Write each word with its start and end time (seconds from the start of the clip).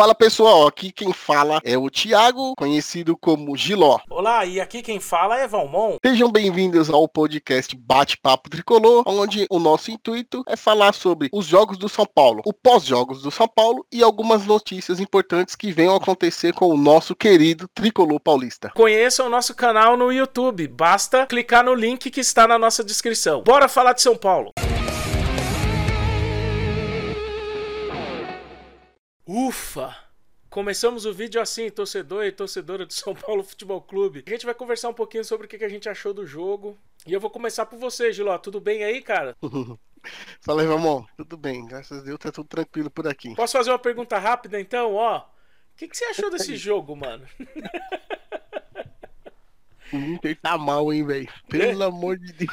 Fala 0.00 0.14
pessoal, 0.14 0.66
aqui 0.66 0.90
quem 0.90 1.12
fala 1.12 1.60
é 1.62 1.76
o 1.76 1.90
Thiago, 1.90 2.54
conhecido 2.56 3.14
como 3.14 3.54
Giló. 3.54 3.98
Olá, 4.08 4.46
e 4.46 4.58
aqui 4.58 4.80
quem 4.80 4.98
fala 4.98 5.38
é 5.38 5.46
Valmon. 5.46 5.98
Sejam 6.02 6.32
bem-vindos 6.32 6.88
ao 6.88 7.06
podcast 7.06 7.76
Bate-Papo 7.76 8.48
Tricolor, 8.48 9.02
onde 9.06 9.46
o 9.50 9.58
nosso 9.58 9.90
intuito 9.90 10.42
é 10.48 10.56
falar 10.56 10.94
sobre 10.94 11.28
os 11.30 11.44
jogos 11.44 11.76
do 11.76 11.86
São 11.86 12.06
Paulo, 12.06 12.40
o 12.46 12.52
pós-jogos 12.54 13.20
do 13.20 13.30
São 13.30 13.46
Paulo 13.46 13.84
e 13.92 14.02
algumas 14.02 14.46
notícias 14.46 15.00
importantes 15.00 15.54
que 15.54 15.70
venham 15.70 15.94
acontecer 15.94 16.54
com 16.54 16.70
o 16.70 16.78
nosso 16.78 17.14
querido 17.14 17.68
Tricolor 17.68 18.18
Paulista. 18.20 18.72
Conheça 18.74 19.22
o 19.22 19.28
nosso 19.28 19.54
canal 19.54 19.98
no 19.98 20.10
YouTube, 20.10 20.66
basta 20.66 21.26
clicar 21.26 21.62
no 21.62 21.74
link 21.74 22.10
que 22.10 22.20
está 22.20 22.48
na 22.48 22.58
nossa 22.58 22.82
descrição. 22.82 23.42
Bora 23.42 23.68
falar 23.68 23.92
de 23.92 24.00
São 24.00 24.16
Paulo. 24.16 24.50
Ufa! 29.32 29.96
Começamos 30.48 31.06
o 31.06 31.14
vídeo 31.14 31.40
assim, 31.40 31.70
torcedor 31.70 32.24
e 32.24 32.32
torcedora 32.32 32.84
do 32.84 32.90
São 32.92 33.14
Paulo 33.14 33.44
Futebol 33.44 33.80
Clube. 33.80 34.24
A 34.26 34.30
gente 34.30 34.44
vai 34.44 34.52
conversar 34.56 34.88
um 34.88 34.92
pouquinho 34.92 35.24
sobre 35.24 35.46
o 35.46 35.48
que 35.48 35.64
a 35.64 35.68
gente 35.68 35.88
achou 35.88 36.12
do 36.12 36.26
jogo. 36.26 36.76
E 37.06 37.12
eu 37.12 37.20
vou 37.20 37.30
começar 37.30 37.64
por 37.64 37.78
você, 37.78 38.12
Giló. 38.12 38.36
Tudo 38.38 38.60
bem 38.60 38.82
aí, 38.82 39.00
cara? 39.00 39.36
Fala 40.42 40.62
aí, 40.62 40.66
Ramon. 40.66 41.04
Tudo 41.16 41.36
bem, 41.36 41.64
graças 41.64 42.00
a 42.00 42.02
Deus 42.02 42.18
tá 42.18 42.32
tudo 42.32 42.48
tranquilo 42.48 42.90
por 42.90 43.06
aqui. 43.06 43.36
Posso 43.36 43.56
fazer 43.56 43.70
uma 43.70 43.78
pergunta 43.78 44.18
rápida 44.18 44.60
então? 44.60 44.96
Ó, 44.96 45.18
o 45.18 45.22
que, 45.76 45.86
que 45.86 45.96
você 45.96 46.06
achou 46.06 46.28
desse 46.28 46.56
jogo, 46.58 46.96
mano? 46.96 47.24
O 49.92 49.96
Inter 49.96 50.36
tá 50.42 50.58
mal, 50.58 50.92
hein, 50.92 51.06
velho? 51.06 51.28
Pelo 51.48 51.84
amor 51.84 52.18
de 52.18 52.32
Deus. 52.32 52.50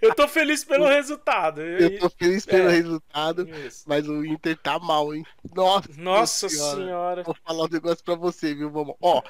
Eu 0.00 0.14
tô 0.14 0.26
feliz 0.28 0.64
pelo 0.64 0.86
resultado. 0.86 1.60
Eu 1.60 1.98
tô 1.98 2.10
feliz 2.10 2.44
pelo 2.44 2.68
é, 2.68 2.72
resultado, 2.72 3.48
isso. 3.48 3.84
mas 3.86 4.08
o 4.08 4.24
Inter 4.24 4.56
tá 4.56 4.78
mal, 4.78 5.14
hein? 5.14 5.24
Nossa, 5.54 5.88
Nossa 5.96 6.48
senhora. 6.48 6.76
senhora. 6.76 7.22
Vou 7.22 7.36
falar 7.44 7.64
um 7.64 7.68
negócio 7.68 8.04
pra 8.04 8.14
você, 8.14 8.54
viu, 8.54 8.70
vamos. 8.70 8.94
Ó, 9.00 9.22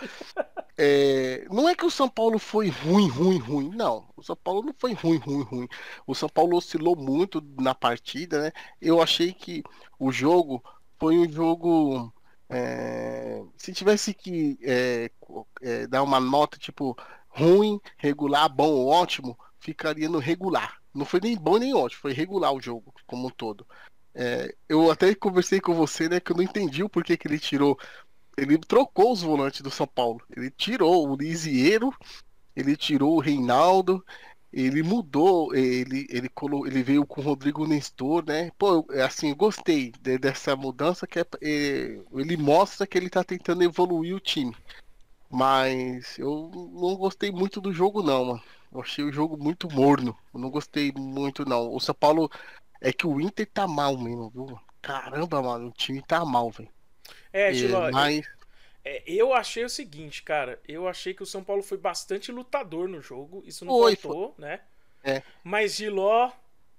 é, 0.76 1.46
não 1.50 1.68
é 1.68 1.74
que 1.74 1.84
o 1.84 1.90
São 1.90 2.08
Paulo 2.08 2.38
foi 2.38 2.68
ruim, 2.68 3.08
ruim, 3.08 3.38
ruim. 3.38 3.70
Não, 3.74 4.08
o 4.16 4.22
São 4.22 4.36
Paulo 4.36 4.62
não 4.62 4.74
foi 4.78 4.92
ruim, 4.92 5.18
ruim, 5.18 5.42
ruim. 5.42 5.68
O 6.06 6.14
São 6.14 6.28
Paulo 6.28 6.56
oscilou 6.56 6.96
muito 6.96 7.42
na 7.60 7.74
partida, 7.74 8.40
né? 8.40 8.52
Eu 8.80 9.02
achei 9.02 9.32
que 9.32 9.62
o 9.98 10.10
jogo 10.10 10.62
foi 10.98 11.18
um 11.18 11.30
jogo. 11.30 12.12
É, 12.48 13.42
se 13.56 13.72
tivesse 13.72 14.12
que 14.12 14.58
é, 14.62 15.10
é 15.62 15.86
dar 15.86 16.02
uma 16.02 16.18
nota 16.18 16.58
tipo 16.58 16.96
ruim, 17.28 17.80
regular, 17.96 18.48
bom 18.48 18.70
ou 18.70 18.88
ótimo, 18.88 19.38
ficaria 19.60 20.08
no 20.08 20.18
regular. 20.18 20.80
Não 20.92 21.04
foi 21.04 21.20
nem 21.20 21.36
bom 21.36 21.58
nem 21.58 21.74
ótimo, 21.74 22.02
foi 22.02 22.12
regular 22.12 22.52
o 22.52 22.60
jogo 22.60 22.92
como 23.06 23.28
um 23.28 23.30
todo. 23.30 23.66
É, 24.14 24.54
eu 24.68 24.90
até 24.90 25.14
conversei 25.14 25.60
com 25.60 25.72
você, 25.74 26.08
né, 26.08 26.18
que 26.18 26.32
eu 26.32 26.36
não 26.36 26.42
entendi 26.42 26.82
o 26.82 26.88
porquê 26.88 27.16
que 27.16 27.28
ele 27.28 27.38
tirou. 27.38 27.78
Ele 28.36 28.58
trocou 28.58 29.12
os 29.12 29.22
volantes 29.22 29.60
do 29.60 29.70
São 29.70 29.86
Paulo. 29.86 30.20
Ele 30.34 30.50
tirou 30.50 31.08
o 31.08 31.16
Lisieiro, 31.16 31.94
ele 32.56 32.76
tirou 32.76 33.16
o 33.16 33.20
Reinaldo, 33.20 34.04
ele 34.52 34.82
mudou, 34.82 35.54
ele, 35.54 36.06
ele, 36.10 36.28
ele 36.66 36.82
veio 36.82 37.06
com 37.06 37.20
o 37.20 37.24
Rodrigo 37.24 37.66
Nestor, 37.66 38.24
né? 38.26 38.50
Pô, 38.58 38.84
assim, 39.04 39.34
gostei 39.34 39.92
de, 40.00 40.18
dessa 40.18 40.56
mudança 40.56 41.06
que 41.06 41.20
é, 41.20 41.26
é, 41.42 42.00
ele 42.14 42.36
mostra 42.36 42.86
que 42.86 42.98
ele 42.98 43.08
tá 43.08 43.22
tentando 43.22 43.62
evoluir 43.62 44.14
o 44.14 44.20
time. 44.20 44.56
Mas 45.30 46.18
eu 46.18 46.50
não 46.52 46.96
gostei 46.96 47.30
muito 47.30 47.60
do 47.60 47.72
jogo, 47.72 48.02
não, 48.02 48.24
mano. 48.24 48.42
Eu 48.72 48.80
achei 48.80 49.04
o 49.04 49.12
jogo 49.12 49.36
muito 49.36 49.70
morno. 49.70 50.16
Eu 50.32 50.40
não 50.40 50.50
gostei 50.50 50.92
muito, 50.96 51.44
não. 51.44 51.72
O 51.74 51.80
São 51.80 51.94
Paulo. 51.94 52.30
É 52.80 52.92
que 52.92 53.06
o 53.06 53.20
Inter 53.20 53.46
tá 53.46 53.68
mal 53.68 53.96
mesmo, 53.98 54.30
viu? 54.30 54.58
Caramba, 54.80 55.42
mano, 55.42 55.68
o 55.68 55.72
time 55.72 56.00
tá 56.00 56.24
mal, 56.24 56.50
velho. 56.50 56.70
É, 57.30 57.52
Giló, 57.52 57.88
é, 57.88 57.90
mas... 57.90 58.26
É, 58.82 59.02
eu 59.06 59.34
achei 59.34 59.64
o 59.64 59.68
seguinte, 59.68 60.22
cara. 60.22 60.58
Eu 60.66 60.88
achei 60.88 61.12
que 61.12 61.22
o 61.22 61.26
São 61.26 61.44
Paulo 61.44 61.62
foi 61.62 61.76
bastante 61.76 62.32
lutador 62.32 62.88
no 62.88 63.02
jogo. 63.02 63.42
Isso 63.44 63.64
não 63.64 63.74
foi, 63.74 63.96
faltou, 63.96 64.34
foi. 64.34 64.44
né? 64.44 64.60
É. 65.04 65.22
Mas 65.44 65.76
Giló, 65.76 66.30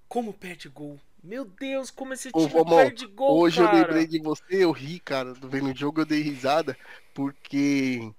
como 0.07 0.33
perde 0.33 0.67
gol? 0.69 0.99
Meu 1.23 1.45
Deus, 1.45 1.91
como 1.91 2.13
esse 2.13 2.31
time 2.31 2.59
Ô, 2.59 2.65
perde 2.65 3.05
gol, 3.05 3.39
Hoje 3.39 3.57
cara. 3.63 3.77
eu 3.77 3.81
lembrei 3.81 4.07
de 4.07 4.19
você, 4.19 4.43
eu 4.63 4.71
ri, 4.71 4.99
cara. 4.99 5.33
Vendo 5.33 5.69
o 5.71 5.77
jogo 5.77 6.01
eu 6.01 6.05
dei 6.05 6.21
risada. 6.21 6.75
Porque 7.13 8.11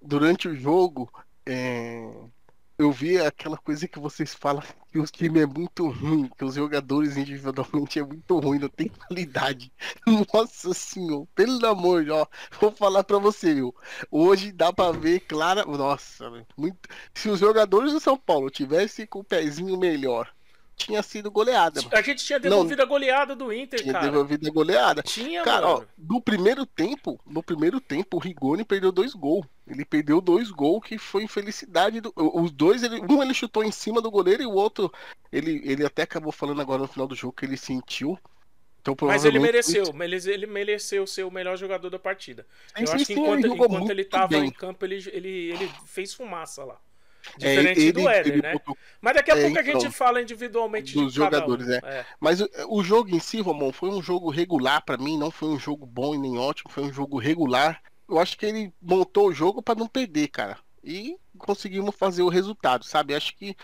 durante 0.00 0.46
o 0.46 0.54
jogo, 0.54 1.12
é, 1.44 2.08
eu 2.78 2.92
vi 2.92 3.18
aquela 3.18 3.58
coisa 3.58 3.88
que 3.88 3.98
vocês 3.98 4.32
falam 4.32 4.62
que 4.92 4.98
o 5.00 5.04
time 5.04 5.40
é 5.40 5.46
muito 5.46 5.88
ruim, 5.88 6.30
que 6.38 6.44
os 6.44 6.54
jogadores 6.54 7.16
individualmente 7.16 7.98
é 7.98 8.04
muito 8.04 8.38
ruim, 8.38 8.60
não 8.60 8.68
tem 8.68 8.88
qualidade. 8.88 9.72
Nossa 10.32 10.72
senhora, 10.72 11.26
pelo 11.34 11.66
amor, 11.66 12.08
ó, 12.10 12.26
vou 12.60 12.70
falar 12.70 13.02
para 13.02 13.18
você, 13.18 13.52
viu? 13.52 13.74
Hoje 14.10 14.52
dá 14.52 14.72
para 14.72 14.96
ver 14.96 15.20
clara, 15.20 15.64
nossa, 15.64 16.30
muito... 16.56 16.88
se 17.12 17.28
os 17.28 17.40
jogadores 17.40 17.92
do 17.92 18.00
São 18.00 18.16
Paulo 18.16 18.48
tivessem 18.48 19.06
com 19.06 19.20
o 19.20 19.24
pezinho 19.24 19.76
melhor, 19.76 20.32
tinha 20.78 21.02
sido 21.02 21.30
goleada. 21.30 21.80
A 21.92 22.00
gente 22.00 22.24
tinha 22.24 22.38
devolvido 22.38 22.76
não, 22.76 22.84
a 22.84 22.88
goleada 22.88 23.34
do 23.34 23.52
Inter, 23.52 23.80
tinha 23.80 23.92
cara. 23.92 24.04
Tinha 24.04 24.12
devolvido 24.12 24.48
a 24.48 24.50
goleada. 24.50 25.02
Tinha, 25.02 25.42
cara, 25.42 25.66
mano. 25.66 25.80
ó, 25.80 25.84
no 25.98 26.20
primeiro 26.20 26.64
tempo, 26.64 27.20
no 27.26 27.42
primeiro 27.42 27.80
tempo, 27.80 28.16
o 28.16 28.20
Rigoni 28.20 28.64
perdeu 28.64 28.92
dois 28.92 29.12
gols. 29.12 29.44
Ele 29.66 29.84
perdeu 29.84 30.20
dois 30.20 30.50
gols 30.50 30.82
que 30.84 30.96
foi 30.96 31.24
infelicidade 31.24 32.00
do, 32.00 32.12
os 32.16 32.50
dois, 32.50 32.82
ele, 32.82 33.02
um 33.10 33.22
ele 33.22 33.34
chutou 33.34 33.62
em 33.62 33.72
cima 33.72 34.00
do 34.00 34.10
goleiro 34.10 34.42
e 34.42 34.46
o 34.46 34.52
outro 34.52 34.90
ele, 35.30 35.60
ele 35.64 35.84
até 35.84 36.02
acabou 36.02 36.32
falando 36.32 36.62
agora 36.62 36.80
no 36.80 36.88
final 36.88 37.06
do 37.06 37.14
jogo 37.14 37.34
que 37.34 37.44
ele 37.44 37.56
sentiu. 37.56 38.18
Então, 38.80 38.96
Mas 39.02 39.24
ele 39.24 39.38
mereceu, 39.38 39.84
ele 40.26 40.46
mereceu 40.46 41.06
ser 41.06 41.24
o 41.24 41.30
melhor 41.30 41.58
jogador 41.58 41.90
da 41.90 41.98
partida. 41.98 42.46
Eu 42.78 42.86
sim, 42.86 42.94
acho 42.94 43.04
que 43.04 43.12
enquanto, 43.12 43.44
ele, 43.44 43.54
enquanto 43.54 43.90
ele 43.90 44.04
tava 44.04 44.28
bem. 44.28 44.46
em 44.46 44.50
campo, 44.50 44.84
ele, 44.86 44.96
ele, 45.12 45.50
ele 45.50 45.70
fez 45.84 46.14
fumaça 46.14 46.64
lá. 46.64 46.80
É, 47.40 47.56
Diferente 47.56 47.80
ele, 47.80 47.92
do 47.92 48.08
Éder, 48.08 48.42
né? 48.42 48.52
Botou... 48.52 48.76
Mas 49.00 49.14
daqui 49.14 49.30
a 49.30 49.36
é, 49.36 49.42
pouco 49.42 49.58
a 49.58 49.62
gente 49.62 49.76
então, 49.76 49.92
fala 49.92 50.22
individualmente 50.22 50.94
dos 50.94 51.12
jogadores, 51.12 51.66
um. 51.66 51.72
é. 51.72 51.80
é. 51.84 52.06
Mas 52.20 52.40
o, 52.40 52.48
o, 52.68 52.82
jogo 52.82 53.14
em 53.14 53.20
si, 53.20 53.40
Romão, 53.40 53.72
foi 53.72 53.90
um 53.90 54.02
jogo 54.02 54.30
regular 54.30 54.84
para 54.84 54.96
mim, 54.96 55.18
não 55.18 55.30
foi 55.30 55.48
um 55.48 55.58
jogo 55.58 55.86
bom 55.86 56.14
e 56.14 56.18
nem 56.18 56.38
ótimo, 56.38 56.70
foi 56.70 56.84
um 56.84 56.92
jogo 56.92 57.18
regular. 57.18 57.82
Eu 58.08 58.18
acho 58.18 58.36
que 58.38 58.46
ele 58.46 58.72
montou 58.80 59.28
o 59.28 59.34
jogo 59.34 59.62
para 59.62 59.78
não 59.78 59.86
perder, 59.86 60.28
cara. 60.28 60.58
E 60.82 61.16
conseguimos 61.36 61.94
fazer 61.94 62.22
o 62.22 62.28
resultado, 62.28 62.84
sabe? 62.84 63.14
Acho 63.14 63.36
que 63.36 63.56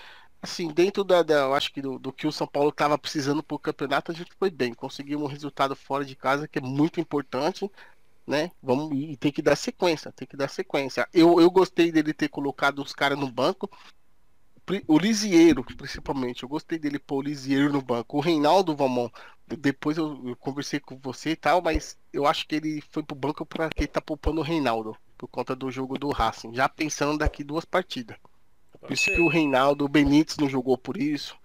assim, 0.44 0.68
dentro 0.68 1.02
da, 1.02 1.22
da 1.22 1.34
eu 1.34 1.54
acho 1.54 1.72
que 1.72 1.80
do, 1.80 1.98
do, 1.98 2.12
que 2.12 2.26
o 2.26 2.32
São 2.32 2.46
Paulo 2.46 2.68
estava 2.68 2.98
precisando 2.98 3.42
pro 3.42 3.58
campeonato, 3.58 4.12
a 4.12 4.14
gente 4.14 4.32
foi 4.38 4.50
bem. 4.50 4.74
Conseguimos 4.74 5.24
um 5.24 5.32
resultado 5.32 5.74
fora 5.74 6.04
de 6.04 6.14
casa 6.14 6.46
que 6.46 6.58
é 6.58 6.62
muito 6.62 7.00
importante 7.00 7.70
né? 8.26 8.50
Vamos 8.62 8.96
e 8.96 9.16
tem 9.16 9.30
que 9.30 9.42
dar 9.42 9.56
sequência, 9.56 10.12
tem 10.12 10.26
que 10.26 10.36
dar 10.36 10.48
sequência. 10.48 11.08
Eu, 11.12 11.40
eu 11.40 11.50
gostei 11.50 11.92
dele 11.92 12.12
ter 12.12 12.28
colocado 12.28 12.82
os 12.82 12.92
caras 12.92 13.18
no 13.18 13.30
banco. 13.30 13.70
O 14.88 14.98
Lisieiro, 14.98 15.62
principalmente, 15.62 16.42
eu 16.42 16.48
gostei 16.48 16.78
dele 16.78 16.98
pôr 16.98 17.18
o 17.18 17.22
Lisieiro 17.22 17.70
no 17.70 17.82
banco. 17.82 18.16
O 18.16 18.20
Reinaldo 18.20 18.74
Valmon, 18.74 19.10
depois 19.46 19.98
eu, 19.98 20.28
eu, 20.28 20.36
conversei 20.36 20.80
com 20.80 20.98
você 20.98 21.30
e 21.30 21.36
tal, 21.36 21.60
mas 21.60 21.98
eu 22.12 22.26
acho 22.26 22.46
que 22.48 22.54
ele 22.54 22.82
foi 22.90 23.02
pro 23.02 23.14
banco 23.14 23.44
para 23.44 23.68
que 23.68 23.86
tá 23.86 24.00
poupando 24.00 24.40
o 24.40 24.44
Reinaldo 24.44 24.96
por 25.18 25.28
conta 25.28 25.54
do 25.54 25.70
jogo 25.70 25.98
do 25.98 26.10
Racing, 26.10 26.54
já 26.54 26.66
pensando 26.66 27.18
daqui 27.18 27.44
duas 27.44 27.64
partidas. 27.64 28.16
Por 28.80 28.92
isso 28.92 29.06
que 29.06 29.20
o 29.20 29.28
Reinaldo, 29.28 29.84
o 29.84 29.88
Benítez 29.88 30.36
não 30.36 30.48
jogou 30.48 30.76
por 30.76 30.96
isso. 30.96 31.36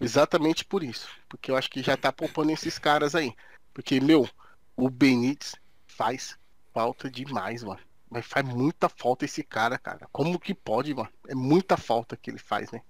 Exatamente 0.00 0.64
por 0.64 0.82
isso. 0.82 1.08
Porque 1.28 1.50
eu 1.50 1.56
acho 1.56 1.70
que 1.70 1.82
já 1.82 1.96
tá 1.96 2.12
poupando 2.12 2.50
esses 2.50 2.78
caras 2.78 3.14
aí. 3.14 3.34
Porque, 3.72 4.00
meu, 4.00 4.28
o 4.76 4.90
Benítez 4.90 5.54
faz 5.98 6.38
falta 6.72 7.10
demais, 7.10 7.64
mano. 7.64 7.80
Mas 8.08 8.24
faz 8.24 8.46
muita 8.46 8.88
falta 8.88 9.24
esse 9.24 9.42
cara, 9.42 9.76
cara. 9.76 10.08
Como 10.12 10.38
que 10.38 10.54
pode, 10.54 10.94
mano? 10.94 11.10
É 11.26 11.34
muita 11.34 11.76
falta 11.76 12.16
que 12.16 12.30
ele 12.30 12.38
faz, 12.38 12.70
né? 12.70 12.80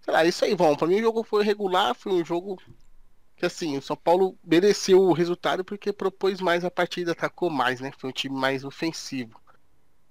Sei 0.00 0.14
lá, 0.14 0.24
é 0.24 0.28
isso 0.28 0.44
aí, 0.44 0.54
vamos. 0.54 0.76
Pra 0.76 0.86
mim 0.86 1.00
o 1.00 1.02
jogo 1.02 1.24
foi 1.24 1.42
regular, 1.42 1.94
foi 1.94 2.12
um 2.12 2.24
jogo 2.24 2.62
que 3.36 3.44
assim, 3.44 3.76
o 3.76 3.82
São 3.82 3.96
Paulo 3.96 4.38
mereceu 4.44 5.00
o 5.00 5.12
resultado 5.12 5.64
porque 5.64 5.92
propôs 5.92 6.40
mais 6.40 6.64
a 6.64 6.70
partida, 6.70 7.12
atacou 7.12 7.50
mais, 7.50 7.80
né? 7.80 7.90
Foi 7.98 8.08
um 8.08 8.12
time 8.12 8.38
mais 8.38 8.64
ofensivo. 8.64 9.40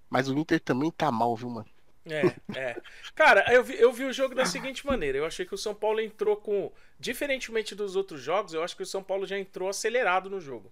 Mas 0.10 0.28
o 0.28 0.38
Inter 0.38 0.60
também 0.60 0.92
tá 0.92 1.10
mal, 1.10 1.34
viu, 1.36 1.50
mano? 1.50 1.70
É, 2.06 2.36
é. 2.60 2.82
Cara, 3.16 3.46
eu 3.54 3.64
vi, 3.64 3.80
eu 3.80 3.94
vi 3.94 4.04
o 4.04 4.14
jogo 4.14 4.36
da 4.36 4.46
seguinte 4.46 4.86
maneira. 4.86 5.18
Eu 5.18 5.26
achei 5.26 5.46
que 5.46 5.56
o 5.56 5.58
São 5.58 5.74
Paulo 5.74 6.02
entrou 6.02 6.36
com. 6.36 6.72
Diferentemente 7.00 7.74
dos 7.74 7.96
outros 7.96 8.22
jogos, 8.22 8.54
eu 8.54 8.62
acho 8.62 8.76
que 8.76 8.84
o 8.84 8.88
São 8.88 9.02
Paulo 9.02 9.26
já 9.26 9.40
entrou 9.40 9.70
acelerado 9.70 10.30
no 10.30 10.42
jogo. 10.42 10.72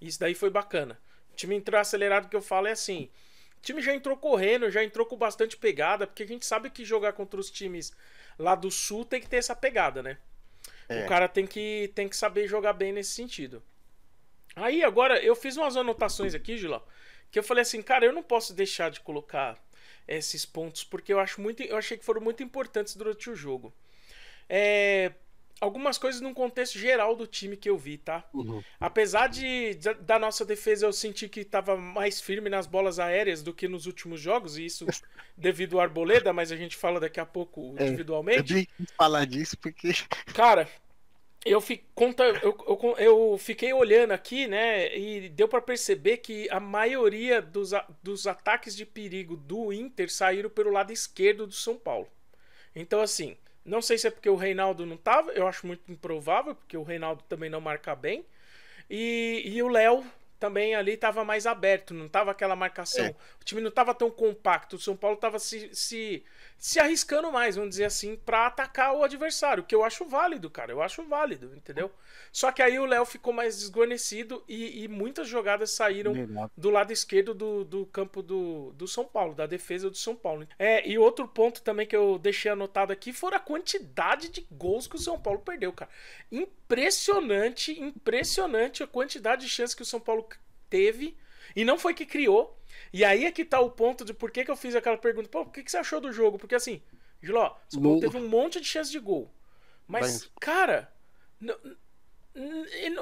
Isso 0.00 0.18
daí 0.18 0.34
foi 0.34 0.50
bacana 0.50 0.98
time 1.40 1.56
entrou 1.56 1.80
acelerado 1.80 2.28
que 2.28 2.36
eu 2.36 2.42
falo 2.42 2.66
é 2.66 2.72
assim. 2.72 3.10
O 3.58 3.62
time 3.62 3.82
já 3.82 3.94
entrou 3.94 4.16
correndo, 4.16 4.70
já 4.70 4.82
entrou 4.82 5.06
com 5.06 5.16
bastante 5.16 5.56
pegada, 5.56 6.06
porque 6.06 6.22
a 6.22 6.26
gente 6.26 6.46
sabe 6.46 6.70
que 6.70 6.84
jogar 6.84 7.12
contra 7.12 7.38
os 7.38 7.50
times 7.50 7.92
lá 8.38 8.54
do 8.54 8.70
sul 8.70 9.04
tem 9.04 9.20
que 9.20 9.28
ter 9.28 9.36
essa 9.36 9.54
pegada, 9.54 10.02
né? 10.02 10.18
É. 10.88 11.04
O 11.04 11.08
cara 11.08 11.28
tem 11.28 11.46
que, 11.46 11.90
tem 11.94 12.08
que 12.08 12.16
saber 12.16 12.48
jogar 12.48 12.72
bem 12.72 12.92
nesse 12.92 13.12
sentido. 13.12 13.62
Aí 14.56 14.82
agora 14.82 15.22
eu 15.22 15.36
fiz 15.36 15.56
umas 15.56 15.76
anotações 15.76 16.34
aqui, 16.34 16.56
Gilão, 16.56 16.82
que 17.30 17.38
eu 17.38 17.42
falei 17.42 17.62
assim, 17.62 17.80
cara, 17.82 18.04
eu 18.04 18.12
não 18.12 18.22
posso 18.22 18.52
deixar 18.52 18.90
de 18.90 19.00
colocar 19.00 19.58
esses 20.08 20.44
pontos 20.44 20.82
porque 20.82 21.12
eu 21.12 21.20
acho 21.20 21.40
muito, 21.40 21.62
eu 21.62 21.76
achei 21.76 21.96
que 21.96 22.04
foram 22.04 22.20
muito 22.20 22.42
importantes 22.42 22.96
durante 22.96 23.30
o 23.30 23.36
jogo. 23.36 23.72
É, 24.48 25.12
algumas 25.60 25.98
coisas 25.98 26.20
num 26.20 26.34
contexto 26.34 26.78
geral 26.78 27.14
do 27.16 27.26
time 27.26 27.56
que 27.56 27.68
eu 27.70 27.76
vi, 27.76 27.98
tá? 27.98 28.24
Uhum. 28.32 28.64
Apesar 28.78 29.28
de 29.28 29.74
da 30.00 30.18
nossa 30.18 30.44
defesa 30.44 30.86
eu 30.86 30.92
senti 30.92 31.28
que 31.28 31.44
tava 31.44 31.76
mais 31.76 32.20
firme 32.20 32.48
nas 32.48 32.66
bolas 32.66 32.98
aéreas 32.98 33.42
do 33.42 33.52
que 33.54 33.68
nos 33.68 33.86
últimos 33.86 34.20
jogos, 34.20 34.56
e 34.56 34.64
isso 34.64 34.86
devido 35.36 35.76
ao 35.76 35.82
Arboleda, 35.82 36.32
mas 36.32 36.50
a 36.52 36.56
gente 36.56 36.76
fala 36.76 37.00
daqui 37.00 37.20
a 37.20 37.26
pouco 37.26 37.74
É, 37.76 37.84
individualmente. 37.84 38.52
Eu 38.52 38.56
nem 38.56 38.64
quis 38.76 38.90
falar 38.96 39.26
disso 39.26 39.56
porque. 39.58 39.92
Cara, 40.32 40.68
eu, 41.44 41.60
fi- 41.60 41.84
conta, 41.94 42.24
eu, 42.24 42.56
eu, 42.66 42.96
eu 42.98 43.38
fiquei 43.38 43.72
olhando 43.72 44.12
aqui, 44.12 44.46
né? 44.46 44.96
E 44.96 45.28
deu 45.30 45.48
pra 45.48 45.60
perceber 45.62 46.18
que 46.18 46.48
a 46.50 46.60
maioria 46.60 47.40
dos, 47.42 47.72
dos 48.02 48.26
ataques 48.26 48.76
de 48.76 48.86
perigo 48.86 49.36
do 49.36 49.72
Inter 49.72 50.10
saíram 50.12 50.50
pelo 50.50 50.70
lado 50.70 50.92
esquerdo 50.92 51.46
do 51.46 51.54
São 51.54 51.76
Paulo. 51.78 52.08
Então, 52.74 53.00
assim, 53.00 53.36
não 53.64 53.82
sei 53.82 53.98
se 53.98 54.06
é 54.06 54.10
porque 54.10 54.28
o 54.28 54.36
Reinaldo 54.36 54.86
não 54.86 54.96
tava, 54.96 55.32
eu 55.32 55.46
acho 55.46 55.66
muito 55.66 55.90
improvável, 55.90 56.54
porque 56.54 56.76
o 56.76 56.82
Reinaldo 56.82 57.22
também 57.28 57.50
não 57.50 57.60
marca 57.60 57.94
bem. 57.94 58.24
E, 58.88 59.42
e 59.44 59.62
o 59.62 59.68
Léo 59.68 60.04
também 60.38 60.74
ali 60.74 60.96
tava 60.96 61.22
mais 61.22 61.46
aberto, 61.46 61.92
não 61.92 62.08
tava 62.08 62.30
aquela 62.30 62.56
marcação. 62.56 63.04
É. 63.04 63.14
O 63.40 63.44
time 63.44 63.60
não 63.60 63.70
tava 63.70 63.94
tão 63.94 64.10
compacto, 64.10 64.76
o 64.76 64.78
São 64.78 64.96
Paulo 64.96 65.16
tava 65.18 65.38
se, 65.38 65.70
se, 65.74 66.24
se 66.60 66.78
arriscando 66.78 67.32
mais, 67.32 67.56
vamos 67.56 67.70
dizer 67.70 67.86
assim, 67.86 68.16
pra 68.16 68.46
atacar 68.46 68.94
o 68.94 69.02
adversário, 69.02 69.64
que 69.64 69.74
eu 69.74 69.82
acho 69.82 70.04
válido, 70.04 70.50
cara, 70.50 70.70
eu 70.70 70.82
acho 70.82 71.02
válido, 71.04 71.56
entendeu? 71.56 71.90
Só 72.30 72.52
que 72.52 72.60
aí 72.60 72.78
o 72.78 72.84
Léo 72.84 73.06
ficou 73.06 73.32
mais 73.32 73.58
desguarnecido 73.58 74.44
e, 74.46 74.84
e 74.84 74.86
muitas 74.86 75.26
jogadas 75.26 75.70
saíram 75.70 76.12
do 76.54 76.68
lado 76.68 76.92
esquerdo 76.92 77.32
do, 77.32 77.64
do 77.64 77.86
campo 77.86 78.22
do, 78.22 78.72
do 78.74 78.86
São 78.86 79.06
Paulo, 79.06 79.34
da 79.34 79.46
defesa 79.46 79.88
do 79.88 79.96
São 79.96 80.14
Paulo. 80.14 80.46
É, 80.58 80.86
e 80.86 80.98
outro 80.98 81.26
ponto 81.26 81.62
também 81.62 81.86
que 81.86 81.96
eu 81.96 82.18
deixei 82.18 82.50
anotado 82.52 82.92
aqui 82.92 83.10
foi 83.10 83.34
a 83.34 83.40
quantidade 83.40 84.28
de 84.28 84.46
gols 84.52 84.86
que 84.86 84.96
o 84.96 85.00
São 85.00 85.18
Paulo 85.18 85.40
perdeu, 85.40 85.72
cara. 85.72 85.90
Impressionante, 86.30 87.72
impressionante 87.80 88.82
a 88.82 88.86
quantidade 88.86 89.46
de 89.46 89.48
chances 89.48 89.74
que 89.74 89.82
o 89.82 89.86
São 89.86 89.98
Paulo 89.98 90.28
teve 90.68 91.16
e 91.56 91.64
não 91.64 91.78
foi 91.78 91.94
que 91.94 92.04
criou. 92.04 92.59
E 92.92 93.04
aí 93.04 93.24
é 93.24 93.32
que 93.32 93.44
tá 93.44 93.60
o 93.60 93.70
ponto 93.70 94.04
de 94.04 94.12
por 94.12 94.30
que, 94.30 94.44
que 94.44 94.50
eu 94.50 94.56
fiz 94.56 94.74
aquela 94.74 94.98
pergunta. 94.98 95.28
Pô, 95.28 95.42
o 95.42 95.50
que, 95.50 95.62
que 95.62 95.70
você 95.70 95.78
achou 95.78 96.00
do 96.00 96.12
jogo? 96.12 96.38
Porque 96.38 96.54
assim, 96.54 96.82
Giló, 97.22 97.54
São 97.68 97.82
Paulo 97.82 98.00
teve 98.00 98.16
um 98.16 98.28
monte 98.28 98.60
de 98.60 98.66
chances 98.66 98.90
de 98.90 98.98
gol. 98.98 99.32
Mas, 99.86 100.02
Mas- 100.02 100.30
cara, 100.40 100.92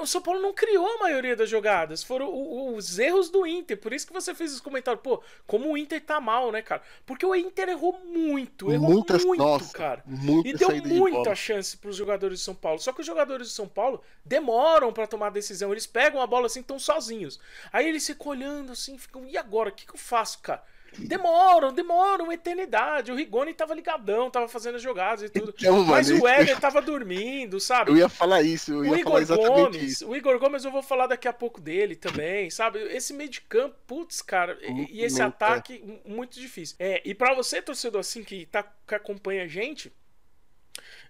o 0.01 0.07
São 0.07 0.21
Paulo 0.21 0.41
não 0.41 0.53
criou 0.53 0.87
a 0.87 0.97
maioria 0.99 1.35
das 1.35 1.49
jogadas. 1.49 2.03
Foram 2.03 2.75
os 2.75 2.97
erros 2.97 3.29
do 3.29 3.45
Inter. 3.45 3.77
Por 3.77 3.93
isso 3.93 4.07
que 4.07 4.13
você 4.13 4.33
fez 4.33 4.53
os 4.53 4.59
comentários. 4.59 5.01
Pô, 5.03 5.21
como 5.45 5.71
o 5.71 5.77
Inter 5.77 6.01
tá 6.03 6.19
mal, 6.19 6.51
né, 6.51 6.61
cara? 6.61 6.81
Porque 7.05 7.25
o 7.25 7.35
Inter 7.35 7.69
errou 7.69 7.99
muito. 8.05 8.71
Errou 8.71 8.89
Muitas, 8.89 9.23
muito, 9.23 9.39
nossa, 9.43 9.71
cara. 9.71 10.03
muita 10.05 10.49
E 10.49 10.53
deu 10.53 10.71
de 10.71 10.81
muita 10.81 11.17
bola. 11.23 11.35
chance 11.35 11.77
pros 11.77 11.95
jogadores 11.95 12.39
de 12.39 12.45
São 12.45 12.55
Paulo. 12.55 12.79
Só 12.79 12.91
que 12.91 13.01
os 13.01 13.07
jogadores 13.07 13.47
de 13.47 13.53
São 13.53 13.67
Paulo 13.67 14.01
demoram 14.25 14.91
pra 14.91 15.05
tomar 15.07 15.29
decisão. 15.29 15.71
Eles 15.71 15.85
pegam 15.87 16.21
a 16.21 16.27
bola 16.27 16.47
assim, 16.47 16.63
tão 16.63 16.79
sozinhos. 16.79 17.39
Aí 17.71 17.87
eles 17.87 18.05
ficam 18.07 18.27
olhando 18.31 18.71
assim, 18.71 18.97
ficam, 18.97 19.25
e 19.25 19.37
agora? 19.37 19.69
O 19.69 19.71
que, 19.71 19.85
que 19.85 19.93
eu 19.93 19.97
faço, 19.99 20.39
cara? 20.39 20.63
Demoram, 20.97 21.73
demoram 21.73 22.25
uma 22.25 22.33
eternidade. 22.33 23.11
O 23.11 23.15
Rigoni 23.15 23.53
tava 23.53 23.73
ligadão, 23.73 24.29
tava 24.29 24.47
fazendo 24.47 24.75
as 24.75 24.81
jogadas 24.81 25.23
e 25.23 25.29
tudo. 25.29 25.53
Então, 25.57 25.83
Mas 25.83 26.09
mano, 26.09 26.23
o 26.23 26.27
Éder 26.27 26.59
tava 26.59 26.81
dormindo, 26.81 27.59
sabe? 27.59 27.91
Eu 27.91 27.97
ia 27.97 28.09
falar 28.09 28.41
isso, 28.41 28.83
eu 28.83 28.85
O 28.85 28.95
ia 28.95 28.97
falar 28.99 29.19
Igor 29.19 29.21
exatamente 29.21 29.79
Gomes, 29.79 29.83
isso. 29.83 30.07
o 30.07 30.15
Igor 30.15 30.39
Gomes 30.39 30.65
eu 30.65 30.71
vou 30.71 30.81
falar 30.83 31.07
daqui 31.07 31.27
a 31.27 31.33
pouco 31.33 31.61
dele 31.61 31.95
também, 31.95 32.49
sabe? 32.49 32.79
Esse 32.79 33.13
meio 33.13 33.29
de 33.29 33.41
campo, 33.41 33.75
putz, 33.87 34.21
cara, 34.21 34.57
e, 34.61 34.97
e 34.99 35.01
esse 35.03 35.21
é. 35.21 35.25
ataque 35.25 35.75
m- 35.75 36.01
muito 36.05 36.39
difícil. 36.39 36.75
É, 36.79 37.01
e 37.05 37.13
pra 37.13 37.33
você, 37.33 37.61
torcedor 37.61 37.99
assim 38.01 38.23
que 38.23 38.45
tá 38.45 38.63
que 38.87 38.95
acompanha 38.95 39.43
a 39.43 39.47
gente, 39.47 39.93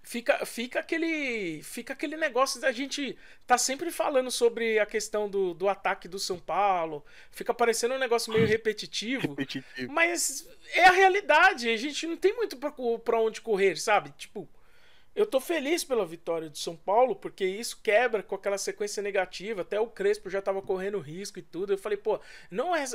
fica 0.01 0.45
fica 0.45 0.79
aquele 0.79 1.61
fica 1.63 1.93
aquele 1.93 2.17
negócio 2.17 2.59
da 2.59 2.71
gente 2.71 3.17
tá 3.45 3.57
sempre 3.57 3.91
falando 3.91 4.31
sobre 4.31 4.79
a 4.79 4.85
questão 4.85 5.29
do, 5.29 5.53
do 5.53 5.67
ataque 5.67 6.07
do 6.07 6.19
São 6.19 6.39
Paulo, 6.39 7.05
fica 7.31 7.53
parecendo 7.53 7.93
um 7.95 7.99
negócio 7.99 8.33
meio 8.33 8.45
repetitivo. 8.47 9.29
Repetitivo. 9.29 9.91
Mas 9.91 10.47
é 10.73 10.85
a 10.85 10.91
realidade, 10.91 11.69
a 11.69 11.77
gente 11.77 12.05
não 12.07 12.17
tem 12.17 12.35
muito 12.35 12.57
pra 12.57 13.19
onde 13.19 13.41
correr, 13.41 13.77
sabe? 13.77 14.11
Tipo, 14.17 14.47
eu 15.15 15.25
tô 15.25 15.39
feliz 15.39 15.83
pela 15.83 16.05
vitória 16.05 16.49
do 16.49 16.57
São 16.57 16.75
Paulo, 16.75 17.15
porque 17.15 17.45
isso 17.45 17.79
quebra 17.81 18.23
com 18.23 18.35
aquela 18.35 18.57
sequência 18.57 19.01
negativa. 19.01 19.61
Até 19.61 19.79
o 19.79 19.87
Crespo 19.87 20.29
já 20.29 20.41
tava 20.41 20.61
correndo 20.61 20.99
risco 20.99 21.39
e 21.39 21.41
tudo. 21.41 21.73
Eu 21.73 21.77
falei, 21.77 21.97
pô, 21.97 22.19
não 22.49 22.75
é. 22.75 22.85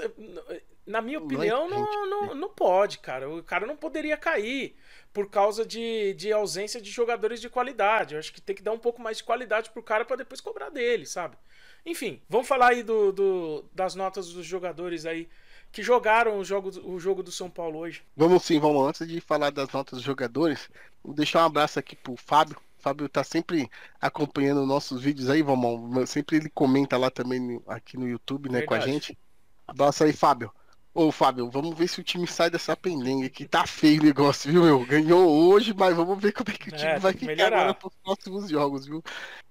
Na 0.86 1.00
minha 1.00 1.18
opinião, 1.18 1.68
não, 1.68 2.06
não, 2.06 2.34
não 2.34 2.48
pode, 2.48 2.98
cara. 2.98 3.28
O 3.28 3.42
cara 3.42 3.66
não 3.66 3.76
poderia 3.76 4.16
cair 4.16 4.76
por 5.12 5.30
causa 5.30 5.64
de, 5.64 6.14
de 6.14 6.32
ausência 6.32 6.80
de 6.80 6.90
jogadores 6.90 7.40
de 7.40 7.48
qualidade. 7.48 8.14
Eu 8.14 8.20
acho 8.20 8.32
que 8.32 8.40
tem 8.40 8.54
que 8.54 8.62
dar 8.62 8.72
um 8.72 8.78
pouco 8.78 9.02
mais 9.02 9.18
de 9.18 9.24
qualidade 9.24 9.70
pro 9.70 9.82
cara 9.82 10.04
pra 10.04 10.16
depois 10.16 10.40
cobrar 10.40 10.70
dele, 10.70 11.06
sabe? 11.06 11.36
Enfim, 11.84 12.20
vamos 12.28 12.48
falar 12.48 12.68
aí 12.68 12.82
do, 12.82 13.12
do- 13.12 13.64
das 13.74 13.94
notas 13.94 14.32
dos 14.32 14.46
jogadores 14.46 15.04
aí 15.06 15.28
que 15.72 15.82
jogaram 15.82 16.38
o 16.38 16.44
jogo, 16.44 16.70
o 16.88 16.98
jogo 16.98 17.22
do 17.22 17.32
São 17.32 17.50
Paulo 17.50 17.78
hoje. 17.80 18.02
Vamos 18.16 18.44
sim, 18.44 18.58
vamos. 18.60 18.86
Antes 18.86 19.06
de 19.08 19.20
falar 19.20 19.50
das 19.50 19.68
notas 19.70 19.98
dos 19.98 20.02
jogadores, 20.02 20.68
vou 21.02 21.14
deixar 21.14 21.42
um 21.42 21.46
abraço 21.46 21.78
aqui 21.78 21.96
pro 21.96 22.16
Fábio. 22.16 22.56
O 22.78 22.82
Fábio 22.82 23.08
tá 23.08 23.24
sempre 23.24 23.68
acompanhando 24.00 24.64
nossos 24.66 25.02
vídeos 25.02 25.28
aí, 25.30 25.42
vamos. 25.42 26.08
Sempre 26.08 26.36
ele 26.36 26.50
comenta 26.50 26.96
lá 26.96 27.10
também 27.10 27.60
aqui 27.66 27.96
no 27.96 28.06
YouTube, 28.08 28.50
né, 28.50 28.62
com 28.62 28.74
a 28.74 28.78
Verdade. 28.78 28.92
gente. 28.92 29.18
Abraço 29.66 30.04
aí, 30.04 30.12
Fábio. 30.12 30.52
Ô, 30.92 31.10
Fábio, 31.10 31.50
vamos 31.50 31.76
ver 31.76 31.88
se 31.88 32.00
o 32.00 32.04
time 32.04 32.26
sai 32.26 32.50
dessa 32.50 32.76
pendenga 32.76 33.28
que 33.28 33.48
tá 33.48 33.66
feio 33.66 34.00
o 34.00 34.04
negócio, 34.04 34.50
viu, 34.52 34.62
meu? 34.62 34.86
Ganhou 34.86 35.28
hoje, 35.50 35.74
mas 35.74 35.96
vamos 35.96 36.20
ver 36.22 36.32
como 36.32 36.50
é 36.50 36.52
que 36.52 36.68
o 36.68 36.72
É, 36.72 36.76
time 36.76 37.00
tem 37.00 37.00
vai 37.00 37.12
ficar 37.12 37.26
melhorar. 37.26 37.48
agora 37.48 37.74
pros 37.74 37.94
próximos 38.02 38.48
jogos, 38.48 38.86
viu? 38.86 39.02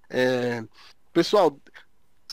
É, 0.09 0.63
Pessoal, 1.13 1.59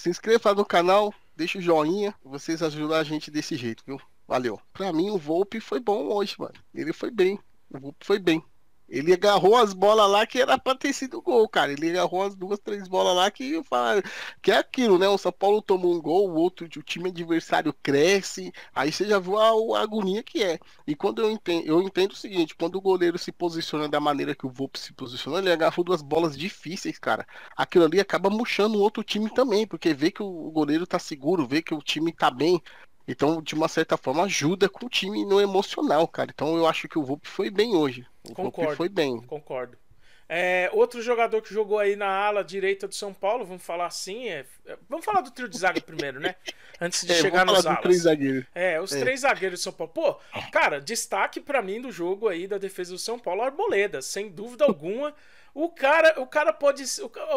se 0.01 0.09
inscreva 0.09 0.55
no 0.55 0.65
canal, 0.65 1.13
deixa 1.37 1.59
o 1.59 1.61
joinha, 1.61 2.15
vocês 2.25 2.63
ajudam 2.63 2.97
a 2.97 3.05
gente 3.05 3.31
desse 3.31 3.55
jeito, 3.55 3.85
viu? 3.87 4.01
Valeu. 4.27 4.59
Pra 4.73 4.93
mim, 4.95 5.11
o 5.11 5.19
Volpe 5.19 5.61
foi 5.61 5.79
bom 5.79 6.09
hoje, 6.09 6.37
mano. 6.39 6.55
Ele 6.75 6.91
foi 6.91 7.11
bem. 7.11 7.39
O 7.69 7.79
Volpe 7.79 8.07
foi 8.07 8.19
bem. 8.19 8.43
Ele 8.91 9.13
agarrou 9.13 9.57
as 9.57 9.73
bolas 9.73 10.11
lá 10.11 10.27
que 10.27 10.41
era 10.41 10.59
pra 10.59 10.75
ter 10.75 10.93
sido 10.93 11.23
gol, 11.23 11.49
cara. 11.49 11.73
Ele 11.73 11.91
agarrou 11.91 12.25
as 12.25 12.35
duas, 12.35 12.59
três 12.59 12.89
bolas 12.89 13.15
lá 13.17 13.31
que 13.31 13.61
que 14.43 14.51
é 14.51 14.57
aquilo, 14.59 14.99
né? 14.99 15.09
O 15.09 15.17
São 15.19 15.33
Paulo 15.33 15.63
tomou 15.63 15.95
um 15.95 16.01
gol, 16.01 16.29
o 16.31 16.35
outro, 16.35 16.67
o 16.67 16.83
time 16.83 17.09
adversário 17.09 17.73
cresce, 17.83 18.53
aí 18.75 18.91
você 18.93 19.07
já 19.07 19.19
viu 19.19 19.39
a, 19.39 19.51
a 19.79 19.83
agonia 19.83 20.23
que 20.23 20.43
é. 20.43 20.59
E 20.87 20.95
quando 20.95 21.23
eu 21.23 21.31
entendo, 21.31 21.67
eu 21.67 21.81
entendo 21.83 22.13
o 22.13 22.17
seguinte, 22.17 22.55
quando 22.57 22.77
o 22.77 22.81
goleiro 22.81 23.19
se 23.19 23.31
posiciona 23.33 23.89
da 23.89 24.01
maneira 24.01 24.35
que 24.35 24.47
o 24.47 24.51
Volpe 24.51 24.79
se 24.79 24.93
posicionou, 24.93 25.39
ele 25.39 25.53
agarrou 25.53 25.85
duas 25.85 26.03
bolas 26.03 26.37
difíceis, 26.37 26.99
cara. 26.99 27.27
Aquilo 27.57 27.85
ali 27.85 28.01
acaba 28.01 28.29
murchando 28.31 28.79
o 28.79 28.81
outro 28.81 29.03
time 29.05 29.31
também, 29.33 29.67
porque 29.67 29.95
vê 29.95 30.11
que 30.11 30.23
o 30.23 30.51
goleiro 30.51 30.87
tá 30.87 30.99
seguro, 30.99 31.47
vê 31.47 31.63
que 31.63 31.75
o 31.75 31.83
time 31.83 32.13
tá 32.13 32.31
bem. 32.31 32.61
Então, 33.07 33.43
de 33.43 33.55
uma 33.55 33.69
certa 33.69 33.97
forma, 33.97 34.25
ajuda 34.25 34.69
com 34.69 34.87
o 34.87 34.89
time 34.89 35.25
no 35.25 35.41
emocional, 35.41 36.07
cara. 36.09 36.31
Então, 36.33 36.57
eu 36.57 36.67
acho 36.67 36.89
que 36.89 36.99
o 36.99 37.05
Volpe 37.05 37.29
foi 37.29 37.51
bem 37.51 37.75
hoje. 37.77 38.07
O 38.29 38.35
Concordo. 38.35 38.77
foi 38.77 38.89
bem. 38.89 39.21
Concordo. 39.23 39.79
É, 40.33 40.71
outro 40.73 41.03
jogador 41.03 41.43
que 41.43 41.53
jogou 41.53 41.77
aí 41.81 41.97
na 41.97 42.07
ala 42.07 42.45
direita 42.45 42.87
do 42.87 42.95
São 42.95 43.13
Paulo, 43.13 43.45
vamos 43.45 43.65
falar 43.65 43.87
assim, 43.87 44.29
é, 44.29 44.45
é- 44.65 44.77
vamos 44.89 45.05
falar 45.05 45.23
do 45.23 45.31
trio 45.33 45.49
de 45.49 45.59
zaga 45.59 45.81
primeiro, 45.81 46.21
né? 46.21 46.37
Antes 46.81 47.05
de 47.05 47.11
É, 47.13 47.17
chegar 47.17 47.39
vamos 47.41 47.55
nos 47.55 47.63
falar 47.65 47.75
alas. 47.77 47.83
três 47.83 48.03
zagueiros. 48.03 48.45
É, 48.55 48.81
os 48.81 48.93
É. 48.93 49.01
três 49.01 49.21
zagueiros 49.23 49.59
do 49.59 49.63
São 49.65 49.73
Paulo. 49.73 49.93
Pô, 49.93 50.21
cara, 50.53 50.81
destaque 50.81 51.41
pra 51.41 51.61
mim 51.61 51.81
do 51.81 51.91
jogo 51.91 52.29
aí 52.29 52.47
da 52.47 52.59
defesa 52.59 52.93
do 52.93 52.99
São 52.99 53.19
Paulo, 53.19 53.43
Arboleda, 53.43 54.01
sem 54.01 54.29
dúvida 54.29 54.65
alguma. 54.65 55.13
O 55.53 55.69
cara, 55.69 56.21
o 56.21 56.27
cara 56.29 56.53
pode, 56.53 56.85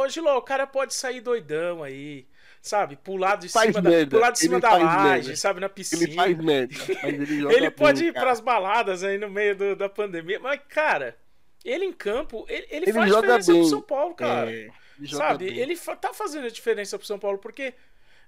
Giló, 0.09 0.37
o 0.37 0.41
cara 0.43 0.67
pode 0.67 0.93
sair 0.93 1.19
doidão 1.19 1.81
aí, 1.81 2.27
sabe? 2.63 2.95
Pular 2.95 3.35
de 3.35 3.49
cima 3.49 3.71
da, 3.73 3.81
merda, 3.89 4.15
pular 4.17 4.31
de 4.31 4.39
cima 4.39 4.53
ele 4.55 4.61
da 4.61 4.71
laje, 4.77 5.03
merda. 5.27 5.35
sabe, 5.35 5.59
na 5.59 5.69
piscina. 5.69 6.03
Ele 6.03 6.13
faz 6.15 6.37
merda, 6.37 6.73
mas 7.03 7.13
ele 7.13 7.53
Ele 7.53 7.69
pode 7.69 8.05
ir 8.05 8.13
cara. 8.13 8.25
pras 8.25 8.39
baladas 8.39 9.03
aí 9.03 9.17
no 9.19 9.29
meio 9.29 9.55
do- 9.55 9.75
da 9.75 9.87
pandemia, 9.89 10.39
mas 10.39 10.59
cara, 10.69 11.15
ele 11.63 11.85
em 11.85 11.93
campo, 11.93 12.45
ele, 12.49 12.65
ele, 12.71 12.85
Ele 12.85 12.93
faz 12.93 13.13
diferença 13.13 13.51
bem. 13.51 13.61
pro 13.61 13.69
São 13.69 13.81
Paulo, 13.81 14.15
cara. 14.15 14.51
É, 14.51 14.69
ele 14.99 15.07
Sabe? 15.15 15.45
bem. 15.49 15.57
Ele 15.59 15.75
fa- 15.75 15.95
tá 15.95 16.13
fazendo 16.13 16.47
a 16.47 16.49
diferença 16.49 16.97
pro 16.97 17.05
São 17.05 17.19
Paulo, 17.19 17.37
porque. 17.37 17.73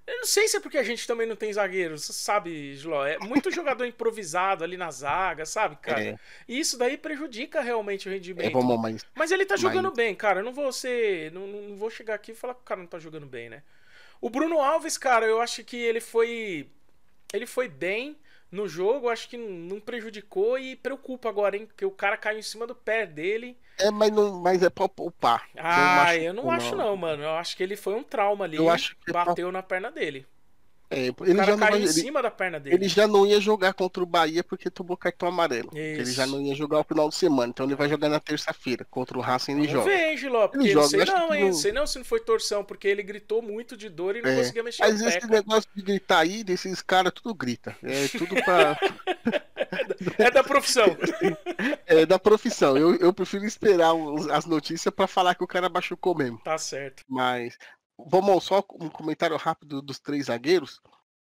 Eu 0.07 0.17
não 0.17 0.25
sei 0.25 0.47
se 0.47 0.55
é 0.55 0.59
porque 0.59 0.77
a 0.77 0.83
gente 0.83 1.07
também 1.07 1.25
não 1.25 1.35
tem 1.35 1.51
zagueiros, 1.51 2.05
sabe, 2.05 2.75
Giló? 2.75 3.03
É 3.07 3.17
muito 3.17 3.49
jogador 3.49 3.85
improvisado 3.87 4.63
ali 4.63 4.77
na 4.77 4.91
zaga, 4.91 5.47
sabe, 5.47 5.77
cara? 5.77 5.99
É, 5.99 6.15
E 6.47 6.59
isso 6.59 6.77
daí 6.77 6.95
prejudica 6.95 7.59
realmente 7.59 8.07
o 8.07 8.11
é, 8.11 8.13
rendimento. 8.13 8.53
vamos, 8.53 8.79
mas 8.79 9.03
Mas 9.15 9.31
ele 9.31 9.47
tá 9.47 9.55
Mas- 9.55 9.61
jogando 9.61 9.89
bem, 9.91 10.13
cara. 10.13 10.41
Eu 10.41 10.43
não 10.43 10.53
vou 10.53 10.71
ser. 10.71 11.31
Não, 11.31 11.47
não 11.47 11.75
vou 11.75 11.89
chegar 11.89 12.13
aqui 12.13 12.33
e 12.33 12.35
falar 12.35 12.53
que 12.53 12.61
o 12.61 12.63
cara 12.63 12.81
não 12.81 12.85
tá 12.87 12.99
jogando 12.99 13.25
bem, 13.25 13.49
né? 13.49 13.63
O 14.21 14.29
Bruno 14.29 14.59
Alves, 14.59 14.97
cara, 14.97 15.25
eu 15.25 15.41
acho 15.41 15.63
que 15.63 15.77
ele 15.77 15.99
foi. 16.01 16.69
Ele 17.33 17.45
foi 17.45 17.67
bem 17.67 18.17
no 18.51 18.67
jogo, 18.67 19.09
acho 19.09 19.27
que 19.27 19.37
não 19.37 19.79
prejudicou 19.79 20.57
e 20.57 20.75
preocupa 20.75 21.27
agora, 21.29 21.57
hein? 21.57 21.65
Porque 21.65 21.85
o 21.85 21.91
cara 21.91 22.17
caiu 22.17 22.39
em 22.39 22.43
cima 22.43 22.65
do 22.65 22.75
pé 22.75 23.05
dele. 23.05 23.57
é, 23.77 23.91
mas, 23.91 24.11
não, 24.11 24.39
mas 24.41 24.63
é 24.63 24.69
pra 24.69 24.87
poupar. 24.87 25.47
Ah, 25.57 26.03
acho 26.03 26.19
eu 26.19 26.33
não 26.33 26.49
acho 26.49 26.75
não, 26.75 26.95
mano. 26.95 27.23
Eu 27.23 27.31
acho 27.35 27.57
que 27.57 27.63
ele 27.63 27.75
foi 27.75 27.93
um 27.95 28.03
trauma 28.03 28.45
ali. 28.45 28.57
Eu 28.57 28.69
acho 28.69 28.95
que 28.97 29.09
é 29.09 29.13
bateu 29.13 29.51
na 29.51 29.61
perna 29.61 29.91
dele. 29.91 30.25
É, 30.89 31.07
ele 31.07 31.15
já 31.43 31.51
não 31.51 31.57
caiu 31.57 31.57
vai, 31.57 31.79
em 31.79 31.83
ele, 31.83 31.91
cima 31.93 32.21
da 32.21 32.29
perna 32.29 32.59
dele. 32.59 32.75
ele 32.75 32.87
já 32.87 33.07
não 33.07 33.25
ia 33.25 33.39
jogar 33.41 33.73
contra 33.73 34.03
o 34.03 34.05
Bahia 34.05 34.43
porque 34.43 34.69
tomou 34.69 34.95
cartão 34.95 35.27
amarelo. 35.27 35.69
Ele 35.73 36.05
já 36.05 36.27
não 36.27 36.41
ia 36.41 36.53
jogar 36.53 36.79
o 36.79 36.83
final 36.83 37.09
de 37.09 37.15
semana, 37.15 37.49
então 37.49 37.65
ele 37.65 37.75
vai 37.75 37.89
jogar 37.89 38.07
na 38.09 38.19
terça-feira. 38.19 38.85
Contra 38.89 39.17
o 39.17 39.21
Racing 39.21 39.53
ele 39.53 39.67
joga. 39.67 40.47
porque 40.47 40.57
Ele 40.59 40.71
joga, 40.73 40.87
sei 40.87 41.05
não, 41.05 41.33
hein? 41.33 41.45
não- 41.45 41.53
Sei 41.53 41.71
não 41.71 41.87
se 41.87 41.97
não 41.97 42.05
foi 42.05 42.19
torção, 42.19 42.63
porque 42.63 42.87
ele 42.87 43.01
gritou 43.03 43.41
muito 43.41 43.75
de 43.75 43.89
dor 43.89 44.15
e 44.15 44.21
não 44.21 44.29
É, 44.29 44.35
conseguia 44.35 44.63
mexer 44.63 44.81
Mas 44.83 45.01
esse 45.01 45.27
negócio 45.27 45.69
de 45.75 45.81
gritar 45.81 46.19
aí, 46.19 46.43
desses 46.43 46.81
caras, 46.81 47.11
tudo 47.13 47.33
grita. 47.33 47.75
É 47.83 48.07
tudo 48.07 48.35
pra. 48.43 48.77
É 50.17 50.29
da 50.31 50.43
profissão. 50.43 50.85
é 51.87 52.05
da 52.05 52.19
profissão. 52.19 52.77
Eu, 52.77 52.95
eu 52.95 53.13
prefiro 53.13 53.45
esperar 53.45 53.93
os- 53.93 54.27
as 54.29 54.45
notícias 54.45 54.93
pra 54.93 55.07
falar 55.07 55.35
que 55.35 55.43
o 55.43 55.47
cara 55.47 55.69
machucou 55.69 56.15
mesmo. 56.15 56.37
tá 56.43 56.57
certo. 56.57 57.03
Mas 57.07 57.57
vamos 57.97 58.43
só 58.43 58.63
um 58.79 58.89
comentário 58.89 59.37
rápido 59.37 59.81
dos 59.81 59.99
três 59.99 60.25
zagueiros. 60.25 60.81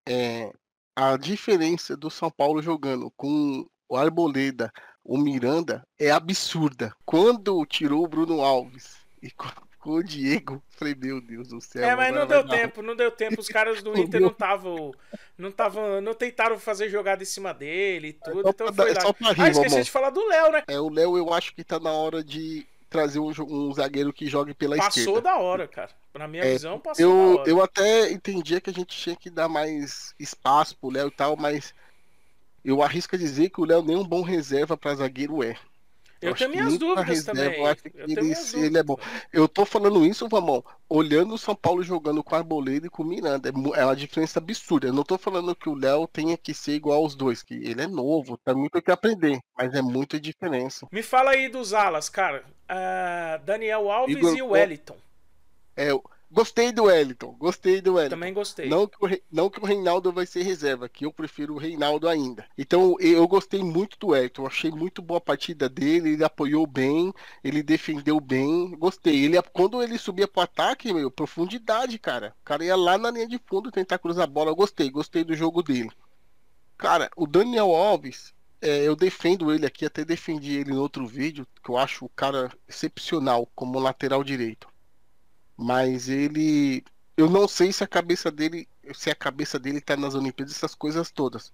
É, 0.06 0.52
a 0.96 1.16
diferença 1.16 1.96
do 1.96 2.10
São 2.10 2.30
Paulo 2.30 2.62
jogando 2.62 3.10
com 3.16 3.66
o 3.88 3.96
Arboleda, 3.96 4.72
o 5.02 5.18
Miranda 5.18 5.86
é 5.98 6.10
absurda. 6.10 6.94
Quando 7.04 7.64
tirou 7.66 8.04
o 8.04 8.08
Bruno 8.08 8.40
Alves 8.40 8.96
e 9.22 9.30
com, 9.30 9.48
com 9.78 9.90
o 9.90 10.02
Diego, 10.02 10.62
falei, 10.70 10.94
meu 10.94 11.20
Deus 11.20 11.48
do 11.48 11.60
céu. 11.60 11.84
É, 11.84 11.94
mas 11.94 12.14
não 12.14 12.26
deu 12.26 12.46
tempo, 12.46 12.80
não 12.82 12.96
deu 12.96 13.10
tempo. 13.10 13.40
Os 13.40 13.48
caras 13.48 13.82
do 13.82 13.96
Inter 13.98 14.20
não 14.20 14.30
estavam. 14.30 14.92
Não 15.36 15.48
estavam. 15.50 16.00
Não 16.00 16.14
tentaram 16.14 16.58
fazer 16.58 16.88
jogada 16.88 17.22
em 17.22 17.26
cima 17.26 17.52
dele 17.52 18.08
e 18.08 18.12
tudo. 18.14 18.42
só 18.42 18.50
então 18.50 18.72
pra 18.72 18.74
foi 18.74 18.90
é 18.90 18.94
lá. 18.94 19.32
rir, 19.32 19.42
ah, 19.42 19.48
esqueci 19.48 19.82
de 19.82 19.90
falar 19.90 20.10
do 20.10 20.26
Léo, 20.26 20.52
né? 20.52 20.64
É, 20.68 20.80
o 20.80 20.88
Léo, 20.88 21.18
eu 21.18 21.32
acho 21.32 21.54
que 21.54 21.64
tá 21.64 21.78
na 21.78 21.92
hora 21.92 22.22
de 22.24 22.66
trazer 22.94 23.18
um, 23.18 23.32
um 23.48 23.72
zagueiro 23.74 24.12
que 24.12 24.28
jogue 24.28 24.54
pela 24.54 24.76
Passou 24.76 25.00
esquerda. 25.02 25.20
da 25.22 25.36
hora, 25.38 25.66
cara. 25.66 25.90
Na 26.14 26.28
minha 26.28 26.44
É, 26.44 26.52
visão, 26.52 26.78
passou 26.78 27.04
da 27.04 27.12
Eu, 27.12 27.36
hora. 27.38 27.50
eu 27.50 27.60
até 27.62 28.12
entendia 28.12 28.60
que 28.60 28.70
a 28.70 28.72
gente 28.72 28.96
tinha 28.96 29.16
que 29.16 29.28
dar 29.28 29.48
mais 29.48 30.14
espaço 30.16 30.76
pro 30.78 30.90
Léo 30.90 31.08
e 31.08 31.10
tal, 31.10 31.36
mas 31.36 31.74
eu 32.64 32.80
arrisco 32.82 33.16
a 33.16 33.18
dizer 33.18 33.50
que 33.50 33.60
o 33.60 33.64
Léo 33.64 33.82
nem 33.82 33.96
um 33.96 34.04
bom 34.04 34.22
reserva 34.22 34.76
pra 34.76 34.94
zagueiro 34.94 35.42
é. 35.42 35.56
Eu 36.24 36.34
tenho 36.34 36.50
minhas 36.50 36.68
nem 36.68 36.78
pra 36.78 36.88
dúvidas 37.02 37.24
também. 37.24 37.58
Eu 37.58 37.66
acho 37.66 37.82
que 37.82 37.92
Eu 37.94 38.04
ele, 38.08 38.66
ele 38.66 38.78
é 38.78 38.82
bom. 38.82 38.96
dúvidas. 38.96 39.22
Eu 39.32 39.48
tô 39.48 39.64
falando 39.64 40.04
isso, 40.06 40.28
Vamão, 40.28 40.64
olhando 40.88 41.34
o 41.34 41.38
São 41.38 41.54
Paulo 41.54 41.82
jogando 41.82 42.22
com 42.22 42.34
Arboleda 42.34 42.86
e 42.86 42.90
com 42.90 43.02
o 43.02 43.06
Miranda. 43.06 43.48
É, 43.48 43.80
é 43.80 43.84
uma 43.84 43.96
diferença 43.96 44.38
absurda. 44.38 44.86
Eu 44.86 44.92
não 44.92 45.04
tô 45.04 45.18
falando 45.18 45.54
que 45.54 45.68
o 45.68 45.74
Léo 45.74 46.06
tenha 46.06 46.36
que 46.36 46.54
ser 46.54 46.72
igual 46.72 47.02
aos 47.02 47.14
dois, 47.14 47.42
que 47.42 47.54
ele 47.54 47.82
é 47.82 47.86
novo, 47.86 48.38
tem 48.38 48.54
muito 48.54 48.78
o 48.78 48.82
que 48.82 48.90
aprender, 48.90 49.38
mas 49.56 49.74
é 49.74 49.82
muita 49.82 50.18
diferença. 50.18 50.86
Me 50.90 51.02
fala 51.02 51.32
aí 51.32 51.48
dos 51.48 51.72
alas, 51.74 52.08
cara. 52.08 52.44
Ah, 52.68 53.40
Daniel 53.44 53.90
Alves 53.90 54.16
Igor, 54.16 54.36
e 54.36 54.42
o 54.42 54.48
Wellington. 54.48 54.96
É, 55.76 55.90
gostei 56.30 56.72
do 56.72 56.84
Wellington, 56.84 57.36
gostei 57.38 57.80
do 57.80 57.94
Wellington. 57.94 58.16
Também 58.16 58.34
gostei. 58.34 58.68
Não 58.68 58.86
que, 58.86 58.96
o, 59.04 59.20
não 59.30 59.50
que 59.50 59.60
o 59.60 59.64
Reinaldo 59.64 60.12
vai 60.12 60.26
ser 60.26 60.42
reserva, 60.42 60.88
que 60.88 61.04
eu 61.06 61.12
prefiro 61.12 61.54
o 61.54 61.58
Reinaldo 61.58 62.08
ainda. 62.08 62.46
Então 62.56 62.96
eu 63.00 63.26
gostei 63.28 63.62
muito 63.62 63.98
do 63.98 64.14
eu 64.14 64.46
achei 64.46 64.70
muito 64.70 65.00
boa 65.00 65.18
a 65.18 65.20
partida 65.20 65.68
dele, 65.68 66.12
ele 66.12 66.24
apoiou 66.24 66.66
bem, 66.66 67.12
ele 67.42 67.62
defendeu 67.62 68.20
bem, 68.20 68.70
gostei. 68.78 69.24
Ele 69.24 69.40
quando 69.52 69.82
ele 69.82 69.98
subia 69.98 70.28
pro 70.28 70.42
ataque, 70.42 70.92
meu, 70.92 71.10
profundidade, 71.10 71.98
cara. 71.98 72.34
O 72.40 72.44
cara 72.44 72.64
ia 72.64 72.76
lá 72.76 72.96
na 72.98 73.10
linha 73.10 73.26
de 73.26 73.38
fundo 73.46 73.70
tentar 73.70 73.98
cruzar 73.98 74.24
a 74.24 74.26
bola, 74.26 74.50
eu 74.50 74.56
gostei, 74.56 74.90
gostei 74.90 75.24
do 75.24 75.34
jogo 75.34 75.62
dele. 75.62 75.90
Cara, 76.76 77.10
o 77.16 77.26
Daniel 77.26 77.74
Alves, 77.74 78.34
é, 78.60 78.86
eu 78.86 78.96
defendo 78.96 79.52
ele 79.52 79.66
aqui, 79.66 79.84
até 79.84 80.04
defendi 80.04 80.56
ele 80.56 80.72
no 80.72 80.80
outro 80.80 81.06
vídeo, 81.06 81.46
que 81.62 81.70
eu 81.70 81.76
acho 81.76 82.04
o 82.04 82.08
cara 82.08 82.50
excepcional 82.68 83.46
como 83.54 83.78
lateral 83.78 84.24
direito. 84.24 84.68
Mas 85.56 86.08
ele 86.08 86.84
eu 87.16 87.30
não 87.30 87.46
sei 87.46 87.72
se 87.72 87.84
a 87.84 87.86
cabeça 87.86 88.30
dele, 88.30 88.68
se 88.92 89.10
a 89.10 89.14
cabeça 89.14 89.58
dele 89.58 89.80
tá 89.80 89.96
nas 89.96 90.14
Olimpíadas, 90.14 90.54
essas 90.56 90.74
coisas 90.74 91.10
todas. 91.10 91.52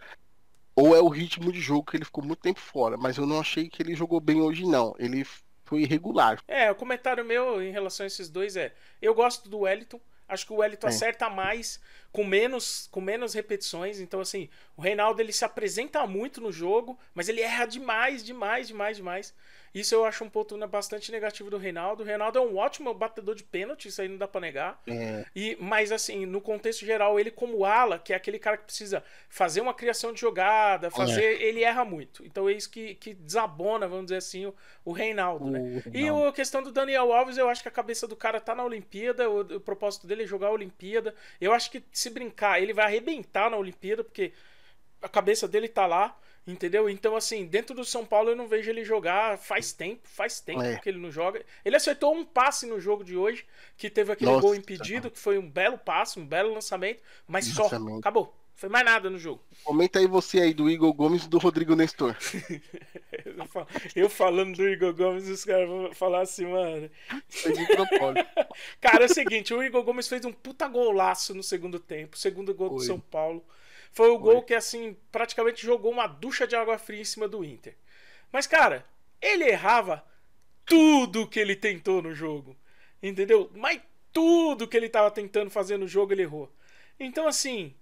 Ou 0.74 0.96
é 0.96 1.00
o 1.00 1.08
ritmo 1.08 1.52
de 1.52 1.60
jogo 1.60 1.90
que 1.90 1.96
ele 1.96 2.04
ficou 2.04 2.24
muito 2.24 2.40
tempo 2.40 2.60
fora, 2.60 2.96
mas 2.96 3.16
eu 3.18 3.26
não 3.26 3.40
achei 3.40 3.68
que 3.68 3.82
ele 3.82 3.94
jogou 3.94 4.20
bem 4.20 4.40
hoje 4.40 4.64
não. 4.64 4.94
Ele 4.98 5.24
foi 5.64 5.82
irregular. 5.82 6.42
É, 6.48 6.70
o 6.70 6.74
comentário 6.74 7.24
meu 7.24 7.62
em 7.62 7.70
relação 7.72 8.04
a 8.04 8.06
esses 8.06 8.30
dois 8.30 8.56
é: 8.56 8.74
eu 9.02 9.14
gosto 9.14 9.48
do 9.48 9.60
Wellington. 9.60 10.00
Acho 10.28 10.46
que 10.46 10.52
o 10.52 10.56
Wellington 10.56 10.86
É. 10.86 10.90
acerta 10.90 11.28
mais 11.28 11.80
com 12.12 12.24
menos, 12.24 12.88
com 12.90 13.00
menos 13.00 13.34
repetições. 13.34 13.98
Então, 14.00 14.20
assim, 14.20 14.48
o 14.76 14.80
Reinaldo 14.80 15.20
ele 15.20 15.32
se 15.32 15.44
apresenta 15.44 16.06
muito 16.06 16.40
no 16.40 16.52
jogo, 16.52 16.98
mas 17.12 17.28
ele 17.28 17.40
erra 17.40 17.66
demais, 17.66 18.24
demais, 18.24 18.68
demais, 18.68 18.96
demais. 18.96 19.34
Isso 19.74 19.94
eu 19.94 20.04
acho 20.04 20.24
um 20.24 20.28
ponto 20.28 20.56
bastante 20.66 21.12
negativo 21.12 21.48
do 21.50 21.56
Reinaldo. 21.56 22.02
O 22.02 22.06
Reinaldo 22.06 22.38
é 22.38 22.42
um 22.42 22.56
ótimo 22.56 22.92
batedor 22.92 23.34
de 23.34 23.44
pênalti, 23.44 23.86
isso 23.88 24.02
aí 24.02 24.08
não 24.08 24.16
dá 24.16 24.26
pra 24.26 24.40
negar. 24.40 24.80
É, 24.86 25.24
E, 25.34 25.56
mas 25.60 25.92
assim, 25.92 26.26
no 26.26 26.40
contexto 26.40 26.84
geral, 26.84 27.20
ele 27.20 27.30
como 27.30 27.64
ala, 27.64 27.98
que 27.98 28.12
é 28.12 28.16
aquele 28.16 28.38
cara 28.38 28.56
que 28.56 28.64
precisa 28.64 29.02
fazer 29.28 29.60
uma 29.60 29.72
criação 29.72 30.12
de 30.12 30.20
jogada, 30.20 30.90
fazer, 30.90 31.40
ele 31.40 31.62
erra 31.62 31.84
muito. 31.84 32.24
Então 32.24 32.48
é 32.48 32.52
isso 32.52 32.68
que, 32.70 32.94
que 32.96 33.14
desabona, 33.14 33.86
vamos 33.86 34.06
dizer 34.06 34.16
assim, 34.16 34.46
o, 34.46 34.54
o 34.84 34.92
Reinaldo, 34.92 35.46
o 35.46 35.50
né? 35.50 35.82
E 35.94 36.10
o- 36.10 36.26
a 36.28 36.32
questão 36.32 36.62
do 36.62 36.72
Daniel 36.72 37.12
Alves, 37.12 37.38
eu 37.38 37.48
acho 37.48 37.62
que 37.62 37.68
a 37.68 37.72
cabeça 37.72 38.08
do 38.08 38.16
cara 38.16 38.40
tá 38.40 38.54
na 38.54 38.64
Olimpíada, 38.64 39.30
o, 39.30 39.40
o 39.40 39.60
propósito 39.60 40.06
dele 40.06 40.24
é 40.24 40.26
jogar 40.26 40.48
a 40.48 40.52
Olimpíada. 40.52 41.14
Eu 41.40 41.52
acho 41.52 41.70
que 41.70 41.82
se 41.92 42.10
brincar, 42.10 42.60
ele 42.60 42.72
vai 42.72 42.86
arrebentar 42.86 43.48
na 43.50 43.56
Olimpíada, 43.56 44.02
porque 44.02 44.32
a 45.02 45.08
cabeça 45.08 45.46
dele 45.48 45.68
tá 45.68 45.86
lá, 45.86 46.16
entendeu? 46.46 46.88
Então, 46.88 47.14
assim, 47.16 47.46
dentro 47.46 47.74
do 47.74 47.84
São 47.84 48.04
Paulo 48.04 48.30
eu 48.30 48.36
não 48.36 48.48
vejo 48.48 48.70
ele 48.70 48.84
jogar 48.84 49.38
faz 49.38 49.72
tempo, 49.72 50.00
faz 50.04 50.40
tempo 50.40 50.62
É. 50.62 50.78
que 50.78 50.88
ele 50.88 50.98
não 50.98 51.10
joga. 51.10 51.44
Ele 51.64 51.76
acertou 51.76 52.14
um 52.14 52.24
passe 52.24 52.66
no 52.66 52.80
jogo 52.80 53.04
de 53.04 53.16
hoje, 53.16 53.44
que 53.76 53.88
teve 53.90 54.12
aquele 54.12 54.30
Nossa. 54.30 54.42
gol 54.42 54.54
impedido, 54.54 55.10
que 55.10 55.18
foi 55.18 55.38
um 55.38 55.48
belo 55.48 55.78
passe, 55.78 56.18
um 56.18 56.26
belo 56.26 56.52
lançamento, 56.52 57.02
mas 57.26 57.46
só, 57.46 57.64
Lançamento. 57.64 57.98
acabou. 57.98 58.36
Foi 58.54 58.68
mais 58.68 58.84
nada 58.84 59.08
no 59.08 59.18
jogo. 59.18 59.42
Comenta 59.64 59.98
aí 60.00 60.06
você 60.06 60.38
aí 60.40 60.52
do 60.52 60.68
Igor 60.68 60.92
Gomes 60.92 61.24
e 61.24 61.28
do 61.30 61.38
Rodrigo 61.38 61.74
Nestor. 61.74 62.14
Eu 63.24 63.46
fal- 63.46 63.66
Eu 63.96 64.10
falando 64.10 64.56
do 64.56 64.68
Igor 64.68 64.92
Gomes, 64.94 65.28
os 65.28 65.44
caras 65.46 65.66
vão 65.68 65.92
falar 65.94 66.20
assim, 66.22 66.44
mano. 66.46 66.90
Foi 67.28 67.52
de 67.52 67.66
propósito. 67.66 68.26
Cara, 68.80 69.04
é 69.04 69.06
o 69.06 69.14
seguinte, 69.14 69.54
o 69.54 69.62
Igor 69.62 69.82
Gomes 69.82 70.08
fez 70.08 70.24
um 70.26 70.32
puta 70.32 70.68
golaço 70.68 71.34
no 71.34 71.42
segundo 71.42 71.78
tempo, 71.78 72.18
segundo 72.18 72.54
gol 72.54 72.70
do. 72.70 72.80
São 72.80 73.00
Paulo. 73.00 73.42
Foi 73.92 74.08
o 74.10 74.18
gol 74.18 74.42
que, 74.42 74.54
assim, 74.54 74.96
praticamente 75.10 75.64
jogou 75.64 75.90
uma 75.90 76.06
ducha 76.06 76.46
de 76.46 76.54
água 76.54 76.78
fria 76.78 77.00
em 77.00 77.04
cima 77.04 77.26
do 77.26 77.44
Inter. 77.44 77.74
Mas, 78.32 78.46
cara, 78.46 78.86
ele 79.20 79.44
errava 79.44 80.04
tudo 80.64 81.26
que 81.26 81.40
ele 81.40 81.56
tentou 81.56 82.00
no 82.00 82.14
jogo. 82.14 82.56
Entendeu? 83.02 83.50
Mas 83.54 83.80
tudo 84.12 84.68
que 84.68 84.76
ele 84.76 84.88
tava 84.88 85.10
tentando 85.10 85.50
fazer 85.50 85.76
no 85.76 85.88
jogo, 85.88 86.12
ele 86.12 86.22
errou. 86.22 86.50
Então, 86.98 87.26
assim, 87.26 87.74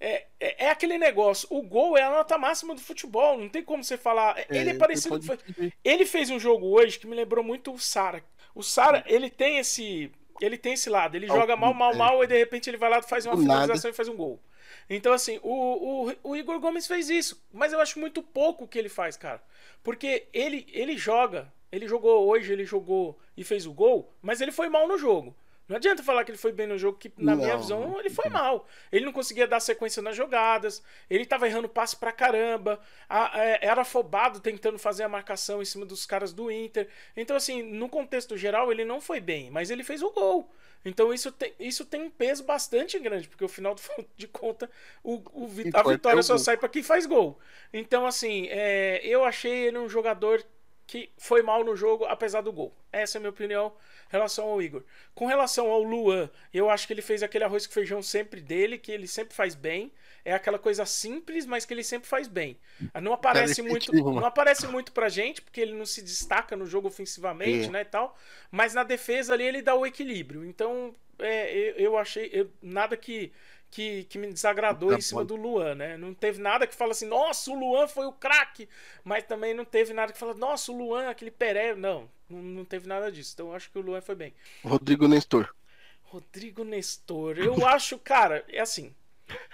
é, 0.00 0.26
é, 0.40 0.64
é 0.64 0.70
aquele 0.70 0.98
negócio. 0.98 1.46
O 1.50 1.62
gol 1.62 1.96
é 1.96 2.02
a 2.02 2.10
nota 2.10 2.36
máxima 2.36 2.74
do 2.74 2.80
futebol. 2.80 3.38
Não 3.38 3.48
tem 3.48 3.62
como 3.62 3.84
você 3.84 3.96
falar. 3.96 4.36
ele 4.50 4.70
é 4.70 4.72
você 4.72 4.78
parecido. 4.78 5.20
pode 5.20 5.74
ele 5.84 6.04
fez 6.04 6.28
um 6.28 6.40
jogo 6.40 6.66
hoje 6.66 6.98
que 6.98 7.06
me 7.06 7.14
lembrou 7.14 7.44
muito 7.44 7.72
o 7.72 7.78
Sara. 7.78 8.24
O 8.52 8.62
Sara, 8.62 9.04
ele 9.06 9.30
tem 9.30 9.58
esse. 9.58 10.10
Ele 10.40 10.58
tem 10.58 10.72
esse 10.72 10.90
lado. 10.90 11.14
Ele 11.14 11.28
joga 11.28 11.56
mal, 11.56 11.72
mal, 11.72 11.92
é. 11.92 11.96
mal, 11.96 12.24
e 12.24 12.26
de 12.26 12.36
repente 12.36 12.68
ele 12.68 12.76
vai 12.76 12.90
lá, 12.90 13.00
faz 13.00 13.26
uma 13.26 13.36
finalização 13.36 13.90
e 13.90 13.94
faz 13.94 14.08
um 14.08 14.16
gol. 14.16 14.40
Então, 14.88 15.12
assim, 15.12 15.38
o, 15.42 16.08
o, 16.08 16.30
o 16.30 16.36
Igor 16.36 16.58
Gomes 16.60 16.86
fez 16.86 17.08
isso. 17.10 17.42
Mas 17.52 17.72
eu 17.72 17.80
acho 17.80 17.98
muito 17.98 18.22
pouco 18.22 18.64
o 18.64 18.68
que 18.68 18.78
ele 18.78 18.88
faz, 18.88 19.16
cara. 19.16 19.42
Porque 19.82 20.26
ele, 20.32 20.66
ele 20.72 20.96
joga. 20.96 21.52
Ele 21.70 21.88
jogou 21.88 22.26
hoje, 22.28 22.52
ele 22.52 22.64
jogou 22.64 23.18
e 23.36 23.42
fez 23.42 23.66
o 23.66 23.72
gol, 23.72 24.12
mas 24.20 24.42
ele 24.42 24.52
foi 24.52 24.68
mal 24.68 24.86
no 24.86 24.98
jogo. 24.98 25.34
Não 25.66 25.76
adianta 25.76 26.02
falar 26.02 26.22
que 26.22 26.30
ele 26.30 26.36
foi 26.36 26.52
bem 26.52 26.66
no 26.66 26.76
jogo, 26.76 26.98
que 26.98 27.10
na 27.16 27.34
minha 27.34 27.54
Não. 27.54 27.58
visão 27.60 27.98
ele 27.98 28.10
foi 28.10 28.28
mal. 28.28 28.66
Ele 28.90 29.06
não 29.06 29.12
conseguia 29.12 29.46
dar 29.46 29.58
sequência 29.58 30.02
nas 30.02 30.14
jogadas, 30.14 30.82
ele 31.08 31.24
tava 31.24 31.46
errando 31.46 31.68
passe 31.70 31.96
pra 31.96 32.12
caramba, 32.12 32.78
a- 33.08 33.30
é, 33.42 33.58
era 33.62 33.80
afobado 33.80 34.38
tentando 34.40 34.78
fazer 34.78 35.04
a 35.04 35.08
marcação 35.08 35.62
em 35.62 35.64
cima 35.64 35.86
dos 35.86 36.04
caras 36.04 36.30
do 36.34 36.50
Inter. 36.50 36.88
Então, 37.16 37.34
assim, 37.36 37.62
no 37.62 37.88
contexto 37.88 38.36
geral, 38.36 38.70
ele 38.70 38.84
não 38.84 39.00
foi 39.00 39.18
bem, 39.18 39.50
mas 39.50 39.70
ele 39.70 39.82
fez 39.82 40.02
o 40.02 40.10
gol. 40.10 40.52
Então 40.84 41.12
isso 41.14 41.30
tem, 41.30 41.52
isso 41.60 41.84
tem 41.84 42.02
um 42.02 42.10
peso 42.10 42.42
bastante 42.44 42.98
grande, 42.98 43.28
porque 43.28 43.44
o 43.44 43.48
final 43.48 43.76
de 44.16 44.26
conta, 44.26 44.70
o, 45.02 45.22
o 45.32 45.44
a 45.46 45.80
é 45.80 45.92
vitória 45.94 46.20
o 46.20 46.22
só 46.22 46.36
sai 46.36 46.56
pra 46.56 46.68
quem 46.68 46.82
faz 46.82 47.06
gol. 47.06 47.38
Então, 47.72 48.06
assim, 48.06 48.48
é, 48.50 49.00
eu 49.04 49.24
achei 49.24 49.66
ele 49.66 49.78
um 49.78 49.88
jogador 49.88 50.44
que 50.86 51.10
foi 51.16 51.42
mal 51.42 51.64
no 51.64 51.74
jogo, 51.76 52.04
apesar 52.04 52.42
do 52.42 52.52
gol. 52.52 52.74
Essa 52.92 53.16
é 53.16 53.18
a 53.18 53.20
minha 53.20 53.30
opinião 53.30 53.72
em 54.08 54.12
relação 54.12 54.46
ao 54.46 54.60
Igor. 54.60 54.82
Com 55.14 55.26
relação 55.26 55.70
ao 55.70 55.82
Luan, 55.82 56.28
eu 56.52 56.68
acho 56.68 56.86
que 56.86 56.92
ele 56.92 57.00
fez 57.00 57.22
aquele 57.22 57.44
arroz 57.44 57.66
com 57.66 57.72
feijão 57.72 58.02
sempre 58.02 58.40
dele, 58.40 58.76
que 58.76 58.92
ele 58.92 59.06
sempre 59.06 59.34
faz 59.34 59.54
bem. 59.54 59.90
É 60.24 60.32
aquela 60.32 60.58
coisa 60.58 60.86
simples, 60.86 61.46
mas 61.46 61.64
que 61.64 61.74
ele 61.74 61.82
sempre 61.82 62.08
faz 62.08 62.28
bem. 62.28 62.56
Não 63.02 63.12
aparece 63.12 63.60
Cara, 63.60 63.68
muito, 63.70 63.92
mano. 63.92 64.20
não 64.20 64.26
aparece 64.26 64.66
muito 64.68 64.92
pra 64.92 65.08
gente, 65.08 65.42
porque 65.42 65.60
ele 65.60 65.74
não 65.74 65.84
se 65.84 66.00
destaca 66.00 66.56
no 66.56 66.64
jogo 66.66 66.88
ofensivamente, 66.88 67.68
É. 67.68 67.70
né, 67.70 67.80
e 67.82 67.84
tal. 67.84 68.16
Mas 68.50 68.72
na 68.72 68.84
defesa 68.84 69.32
ali 69.34 69.44
ele 69.44 69.62
dá 69.62 69.74
o 69.74 69.84
equilíbrio. 69.84 70.44
Então, 70.44 70.94
é, 71.18 71.52
eu, 71.52 71.74
eu 71.76 71.98
achei 71.98 72.30
eu- 72.32 72.50
nada 72.62 72.96
que, 72.96 73.32
que, 73.70 74.04
que 74.04 74.18
me 74.18 74.32
desagradou 74.32 74.90
Tá 74.90 74.96
em 74.96 75.00
cima 75.00 75.24
do 75.24 75.34
Luan, 75.34 75.74
né? 75.74 75.96
Não 75.96 76.14
teve 76.14 76.40
nada 76.40 76.66
que 76.68 76.74
fala 76.74 76.92
assim, 76.92 77.06
nossa, 77.06 77.50
o 77.50 77.58
Luan 77.58 77.88
foi 77.88 78.06
o 78.06 78.12
craque. 78.12 78.68
Mas 79.02 79.24
também 79.24 79.54
não 79.54 79.64
teve 79.64 79.92
nada 79.92 80.12
que 80.12 80.18
fala, 80.18 80.34
nossa, 80.34 80.70
o 80.70 80.76
Luan, 80.78 81.08
aquele 81.08 81.30
Peré. 81.32 81.74
Não, 81.74 82.08
não, 82.28 82.38
não 82.42 82.64
teve 82.64 82.86
nada 82.86 83.10
disso. 83.10 83.32
Então 83.34 83.48
eu 83.48 83.54
acho 83.56 83.70
que 83.70 83.78
o 83.78 83.82
Luan 83.82 84.00
foi 84.00 84.14
bem. 84.14 84.32
Rodrigo 84.64 85.06
Nestor. 85.06 85.54
Rodrigo 86.02 86.64
Nestor, 86.64 87.38
eu 87.38 87.54
acho, 87.66 87.98
cara, 87.98 88.44
é 88.48 88.60
assim. 88.60 88.94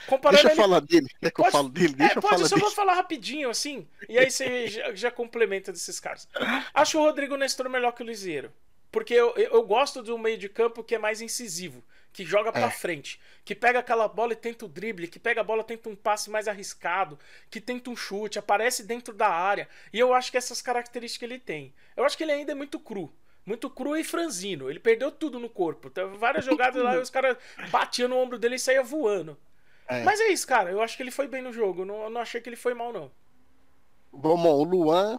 Comparando 0.07 0.43
Deixa 0.43 0.49
eu 0.49 0.53
ele... 0.53 0.61
falar 0.61 0.81
dele. 0.81 1.09
Quer 1.21 1.31
que 1.31 1.41
eu 1.41 1.45
Pode- 1.45 1.53
falo 1.53 1.69
dele? 1.69 1.95
Deixa 1.95 2.15
é, 2.15 2.17
eu 2.17 2.23
pode, 2.23 2.35
falar 2.37 2.49
só 2.49 2.55
dele. 2.57 2.67
vou 2.67 2.75
falar 2.75 2.95
rapidinho, 2.95 3.51
assim, 3.51 3.87
e 4.09 4.19
aí 4.19 4.31
você 4.31 4.67
já, 4.69 4.95
já 4.95 5.11
complementa 5.11 5.73
desses 5.73 5.99
caras. 6.01 6.29
Acho 6.73 6.99
o 6.99 7.03
Rodrigo 7.05 7.37
Nestor 7.37 7.69
melhor 7.69 7.93
que 7.93 8.03
o 8.03 8.07
Lisieiro. 8.07 8.53
Porque 8.91 9.13
eu, 9.13 9.35
eu, 9.37 9.53
eu 9.53 9.63
gosto 9.65 10.03
do 10.03 10.17
meio 10.17 10.39
de 10.39 10.49
campo 10.49 10.83
que 10.83 10.95
é 10.95 10.99
mais 10.99 11.21
incisivo, 11.21 11.85
que 12.11 12.25
joga 12.25 12.51
pra 12.51 12.69
É. 12.69 12.71
frente, 12.71 13.21
que 13.45 13.55
pega 13.55 13.81
aquela 13.81 14.09
bola 14.09 14.33
e 14.33 14.37
tenta 14.37 14.65
o 14.65 14.69
drible, 14.69 15.07
que 15.09 15.19
pega 15.19 15.43
a 15.43 15.45
bola 15.45 15.61
e 15.61 15.65
tenta 15.67 15.91
um 15.91 15.95
passe 15.95 16.31
mais 16.31 16.49
arriscado, 16.49 17.19
que 17.51 17.61
tenta 17.61 17.91
um 17.91 17.97
chute, 17.97 18.39
aparece 18.39 18.83
dentro 18.83 19.13
da 19.13 19.29
área. 19.29 19.69
E 19.93 19.99
eu 19.99 20.15
acho 20.15 20.31
que 20.31 20.39
essas 20.39 20.63
características 20.63 21.29
ele 21.31 21.39
tem. 21.39 21.75
Eu 21.95 22.05
acho 22.05 22.17
que 22.17 22.23
ele 22.25 22.33
ainda 22.33 22.53
é 22.53 22.55
muito 22.55 22.81
cru. 22.81 23.13
Muito 23.45 23.69
cru 23.69 23.95
e 23.95 24.03
franzino. 24.05 24.71
Ele 24.71 24.79
perdeu 24.81 25.11
tudo 25.11 25.39
no 25.39 25.49
corpo. 25.51 25.89
Teve 25.91 26.17
várias 26.17 26.45
jogadas 26.47 26.83
lá 26.83 26.95
e 26.97 26.99
os 26.99 27.11
caras 27.11 27.37
batiam 27.71 28.09
no 28.09 28.17
ombro 28.17 28.39
dele 28.39 28.57
e 28.57 28.59
saía 28.59 28.83
voando. 28.83 29.39
É. 29.89 30.05
Mas 30.05 30.21
é 30.21 30.29
isso, 30.29 30.47
cara. 30.47 30.71
Eu 30.71 30.83
acho 30.83 30.97
que 30.97 31.03
ele 31.03 31.11
foi 31.11 31.27
bem 31.27 31.43
no 31.43 31.53
jogo. 31.53 31.85
Não, 31.85 32.03
eu 32.05 32.11
não 32.11 32.21
achei 32.21 32.41
que 32.41 32.49
ele 32.49 32.57
foi 32.57 32.75
mal, 32.75 32.93
não. 32.93 33.11
Bom, 34.13 34.39
o 34.47 34.65
Luan 34.65 35.19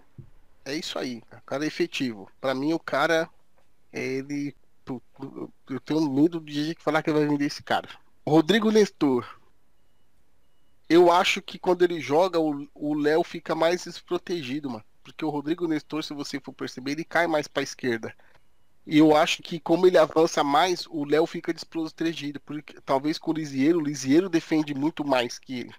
é 0.63 0.75
isso 0.75 0.97
aí. 0.99 1.23
O 1.31 1.41
cara 1.41 1.63
é 1.63 1.67
efetivo. 1.67 2.29
Pra 2.39 2.53
mim, 2.53 2.73
o 2.73 2.79
cara, 2.79 3.29
ele. 3.91 4.55
Eu 5.69 5.79
tenho 5.83 6.09
medo 6.09 6.39
de 6.39 6.75
falar 6.79 7.03
que 7.03 7.11
vai 7.11 7.25
vender 7.25 7.45
esse 7.45 7.61
cara. 7.61 7.89
Rodrigo 8.27 8.71
Nestor. 8.71 9.37
Eu 10.87 11.11
acho 11.11 11.41
que 11.41 11.59
quando 11.59 11.83
ele 11.83 11.99
joga, 11.99 12.39
o 12.39 12.93
Léo 12.95 13.23
fica 13.23 13.53
mais 13.53 13.83
desprotegido, 13.83 14.69
mano. 14.69 14.83
Porque 15.03 15.23
o 15.23 15.29
Rodrigo 15.29 15.67
Nestor, 15.67 16.03
se 16.03 16.13
você 16.13 16.39
for 16.39 16.53
perceber, 16.53 16.91
ele 16.91 17.03
cai 17.03 17.27
mais 17.27 17.47
pra 17.47 17.61
esquerda. 17.61 18.13
E 18.89 18.97
eu 18.97 19.15
acho 19.15 19.43
que 19.43 19.59
como 19.59 19.85
ele 19.85 19.99
avança 19.99 20.43
mais, 20.43 20.87
o 20.89 21.05
Léo 21.05 21.27
fica 21.27 21.53
desprotegido. 21.53 22.39
Porque 22.39 22.81
talvez 22.81 23.19
com 23.19 23.29
o 23.29 23.33
Lisieiro, 23.33 23.77
o 23.77 23.83
Lisieiro 23.83 24.27
defende 24.27 24.73
muito 24.73 25.05
mais 25.05 25.37
que 25.37 25.59
ele. 25.59 25.73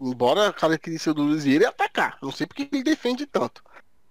Embora 0.00 0.48
a 0.48 0.52
característica 0.52 1.14
do 1.14 1.30
Lisieiro 1.30 1.64
é 1.64 1.68
atacar. 1.68 2.18
Não 2.20 2.32
sei 2.32 2.44
porque 2.44 2.68
ele 2.70 2.82
defende 2.82 3.24
tanto. 3.24 3.62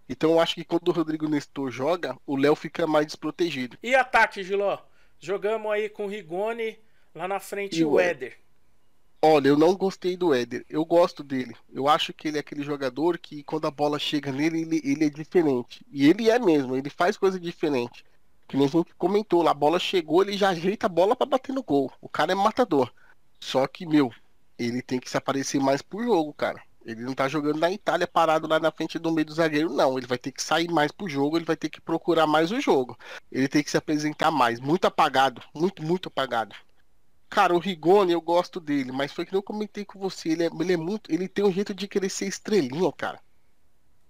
Então 0.08 0.32
eu 0.32 0.40
acho 0.40 0.56
que 0.56 0.64
quando 0.64 0.88
o 0.88 0.92
Rodrigo 0.94 1.28
Nestor 1.28 1.70
joga, 1.70 2.18
o 2.26 2.38
Léo 2.38 2.56
fica 2.56 2.88
mais 2.88 3.06
desprotegido. 3.06 3.78
E 3.84 3.94
ataque, 3.94 4.42
Giló? 4.42 4.78
Jogamos 5.20 5.70
aí 5.72 5.90
com 5.90 6.06
o 6.06 6.10
Rigoni, 6.10 6.80
lá 7.14 7.28
na 7.28 7.42
frente 7.42 7.80
E 7.80 7.86
o 7.86 8.00
Éder. 8.00 8.38
Olha, 9.22 9.50
eu 9.50 9.58
não 9.58 9.76
gostei 9.76 10.16
do 10.16 10.34
Éder. 10.34 10.64
Eu 10.70 10.86
gosto 10.86 11.24
dele. 11.24 11.56
Eu 11.74 11.90
acho 11.90 12.14
que 12.14 12.28
ele 12.28 12.38
é 12.38 12.40
aquele 12.40 12.64
jogador 12.64 13.18
que 13.18 13.44
quando 13.44 13.66
a 13.66 13.72
bola 13.72 13.98
chega 13.98 14.32
nele, 14.32 14.62
ele, 14.62 14.82
ele 14.84 15.06
é 15.06 15.10
diferente. 15.10 15.86
E 15.92 16.08
ele 16.08 16.30
é 16.30 16.40
mesmo, 16.40 16.76
ele 16.76 16.90
faz 16.90 17.18
coisa 17.18 17.40
diferente. 17.40 18.06
Que 18.48 18.58
nem 18.58 18.68
a 18.68 18.70
gente 18.70 18.94
comentou 18.96 19.48
a 19.48 19.54
bola 19.54 19.80
chegou, 19.80 20.22
ele 20.22 20.38
já 20.38 20.50
ajeita 20.50 20.86
a 20.86 20.90
bola 20.90 21.16
pra 21.16 21.26
bater 21.26 21.54
no 21.54 21.64
gol. 21.64 21.92
O 22.00 22.08
cara 22.08 22.32
é 22.32 22.36
matador. 22.36 22.92
Só 23.40 23.66
que, 23.68 23.86
meu, 23.86 24.12
ele 24.58 24.82
tem 24.82 25.00
que 25.00 25.10
se 25.10 25.18
aparecer 25.18 25.60
mais 25.60 25.82
pro 25.82 26.04
jogo, 26.04 26.34
cara. 26.34 26.62
Ele 26.86 27.02
não 27.02 27.16
tá 27.16 27.28
jogando 27.28 27.60
na 27.60 27.72
Itália 27.72 28.06
parado 28.06 28.48
lá 28.48 28.60
na 28.60 28.72
frente 28.72 29.00
do 29.00 29.12
meio 29.12 29.26
do 29.26 29.34
zagueiro, 29.34 29.74
não. 29.74 29.98
Ele 29.98 30.06
vai 30.06 30.20
ter 30.20 30.32
que 30.32 30.44
sair 30.44 30.70
mais 30.70 30.92
pro 30.92 31.10
jogo, 31.10 31.36
ele 31.36 31.46
vai 31.46 31.58
ter 31.58 31.68
que 31.68 31.82
procurar 31.82 32.28
mais 32.28 32.52
o 32.52 32.62
jogo. 32.62 32.96
Ele 33.32 33.48
tem 33.48 33.64
que 33.64 33.72
se 33.72 33.78
apresentar 33.78 34.30
mais. 34.30 34.60
Muito 34.60 34.86
apagado. 34.86 35.42
Muito, 35.54 35.82
muito 35.84 36.10
apagado. 36.10 36.56
Cara, 37.28 37.56
o 37.56 37.60
Rigoni, 37.60 38.14
eu 38.14 38.22
gosto 38.22 38.60
dele, 38.60 38.92
mas 38.92 39.12
foi 39.12 39.26
que 39.26 39.36
eu 39.36 39.42
comentei 39.42 39.84
com 39.84 40.00
você. 40.00 40.30
Ele 40.30 40.44
é, 40.44 40.50
ele 40.60 40.74
é 40.74 40.78
muito. 40.78 41.12
Ele 41.12 41.28
tem 41.28 41.44
um 41.44 41.52
jeito 41.52 41.74
de 41.74 41.88
querer 41.88 42.10
ser 42.10 42.28
estrelinha, 42.28 42.92
cara. 42.92 43.20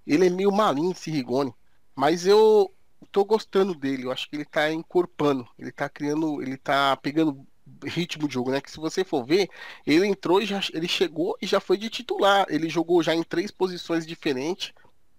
Ele 0.06 0.28
é 0.28 0.30
meio 0.30 0.52
malinho, 0.52 0.92
esse 0.92 1.10
Rigoni. 1.10 1.54
Mas 1.96 2.28
eu 2.28 2.75
tô 3.12 3.24
gostando 3.26 3.74
dele. 3.74 4.04
Eu 4.04 4.12
acho 4.12 4.30
que 4.30 4.36
ele 4.36 4.46
tá 4.46 4.72
encorpando. 4.72 5.48
Ele 5.58 5.72
tá 5.72 5.90
criando. 5.90 6.42
Ele 6.42 6.58
tá 6.58 6.96
pegando 6.98 7.46
ritmo 7.84 8.28
de 8.28 8.34
jogo, 8.34 8.52
né? 8.52 8.62
Que 8.62 8.72
se 8.72 8.78
você 8.78 9.04
for 9.04 9.26
ver, 9.26 9.50
ele 9.86 10.06
entrou 10.08 10.42
e 10.42 10.46
já. 10.46 10.62
Ele 10.74 10.88
chegou 10.88 11.38
e 11.42 11.48
já 11.48 11.60
foi 11.60 11.78
de 11.78 11.90
titular. 11.90 12.46
Ele 12.50 12.70
jogou 12.70 13.02
já 13.02 13.16
em 13.16 13.24
três 13.24 13.52
posições 13.52 14.06
diferentes. 14.06 14.74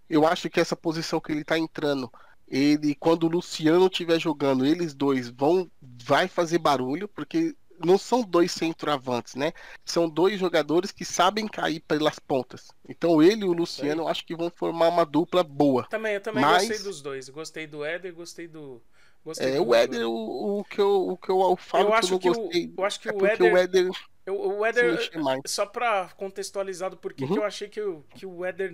Eu 0.09 0.27
acho 0.27 0.49
que 0.49 0.61
essa 0.61 0.77
posição 0.77 1.21
que 1.21 1.33
ele 1.33 1.45
tá 1.45 1.59
entrando. 1.59 2.11
Ele, 2.49 2.95
quando 2.95 3.25
o 3.25 3.29
Luciano 3.29 3.87
estiver 3.87 4.21
jogando, 4.21 4.65
eles 4.65 4.95
dois 4.95 5.29
vão 5.29 5.69
vai 6.05 6.29
fazer 6.29 6.59
barulho, 6.59 7.09
porque 7.09 7.57
não 7.85 7.99
são 7.99 8.23
dois 8.23 8.53
centroavantes, 8.53 9.35
né? 9.35 9.53
São 9.85 10.09
dois 10.09 10.39
jogadores 10.39 10.91
que 10.93 11.05
sabem 11.05 11.47
cair 11.47 11.81
pelas 11.81 12.19
pontas. 12.19 12.69
Então 12.89 13.23
ele 13.23 13.43
e 13.43 13.49
o 13.49 13.53
Luciano, 13.53 14.03
eu 14.03 14.09
acho 14.09 14.25
que 14.25 14.35
vão 14.37 14.51
formar 14.51 14.89
uma 14.89 15.05
dupla 15.05 15.43
boa. 15.43 15.87
Também, 15.89 16.15
eu 16.15 16.21
também 16.21 16.43
Mas- 16.45 16.69
gostei 16.69 16.85
dos 16.85 17.03
dois. 17.03 17.29
Gostei 17.29 17.67
do 17.67 17.85
Éder, 17.85 18.15
gostei 18.15 18.47
do. 18.49 18.83
Gostei 19.25 19.55
É, 19.55 19.57
do 19.57 19.67
o 19.67 19.75
Éder, 19.75 20.09
o, 20.09 20.61
o 20.61 20.65
que 20.65 20.81
eu, 20.81 21.09
o 21.09 21.17
que 21.17 21.29
eu 21.31 21.57
falo 21.57 21.85
Eu 21.85 21.91
que 21.91 21.97
acho 21.99 22.15
eu 22.15 22.19
que 22.21 22.31
o- 22.31 22.35
gostei. 22.35 22.75
eu 22.79 22.85
acho 22.85 23.01
que 23.01 23.09
é 23.09 23.13
o 23.13 23.27
Éder- 23.27 23.53
o 23.53 23.57
Éder 23.57 23.91
Eu- 24.25 24.41
o 24.59 24.65
Éder, 24.65 25.11
só 25.47 25.67
pra 25.67 26.09
contextualizar 26.17 26.91
do 26.91 26.97
porquê 26.97 27.25
Uhum. 27.25 27.33
que 27.33 27.39
eu 27.39 27.45
achei 27.45 27.69
que 27.69 27.81
o, 27.81 28.05
que 28.15 28.25
o 28.27 28.45
Éder 28.45 28.73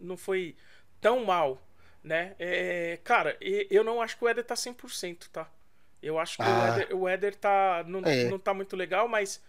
não 0.00 0.16
foi 0.16 0.56
tão 1.00 1.24
mal, 1.24 1.60
né? 2.02 2.34
É, 2.38 2.98
cara, 3.02 3.36
eu 3.40 3.82
não 3.84 4.00
acho 4.00 4.16
que 4.16 4.24
o 4.24 4.28
Éder 4.28 4.44
tá 4.44 4.54
100%, 4.56 5.28
tá? 5.32 5.50
Eu 6.02 6.18
acho 6.18 6.36
que 6.36 6.42
o, 6.42 6.46
Ah. 6.46 6.68
Éder, 6.80 6.96
o 6.96 7.08
Éder 7.08 7.34
tá, 7.34 7.84
não, 7.86 8.00
É. 8.04 8.24
não 8.24 8.38
tá 8.38 8.54
muito 8.54 8.76
legal, 8.76 9.08
mas 9.08 9.42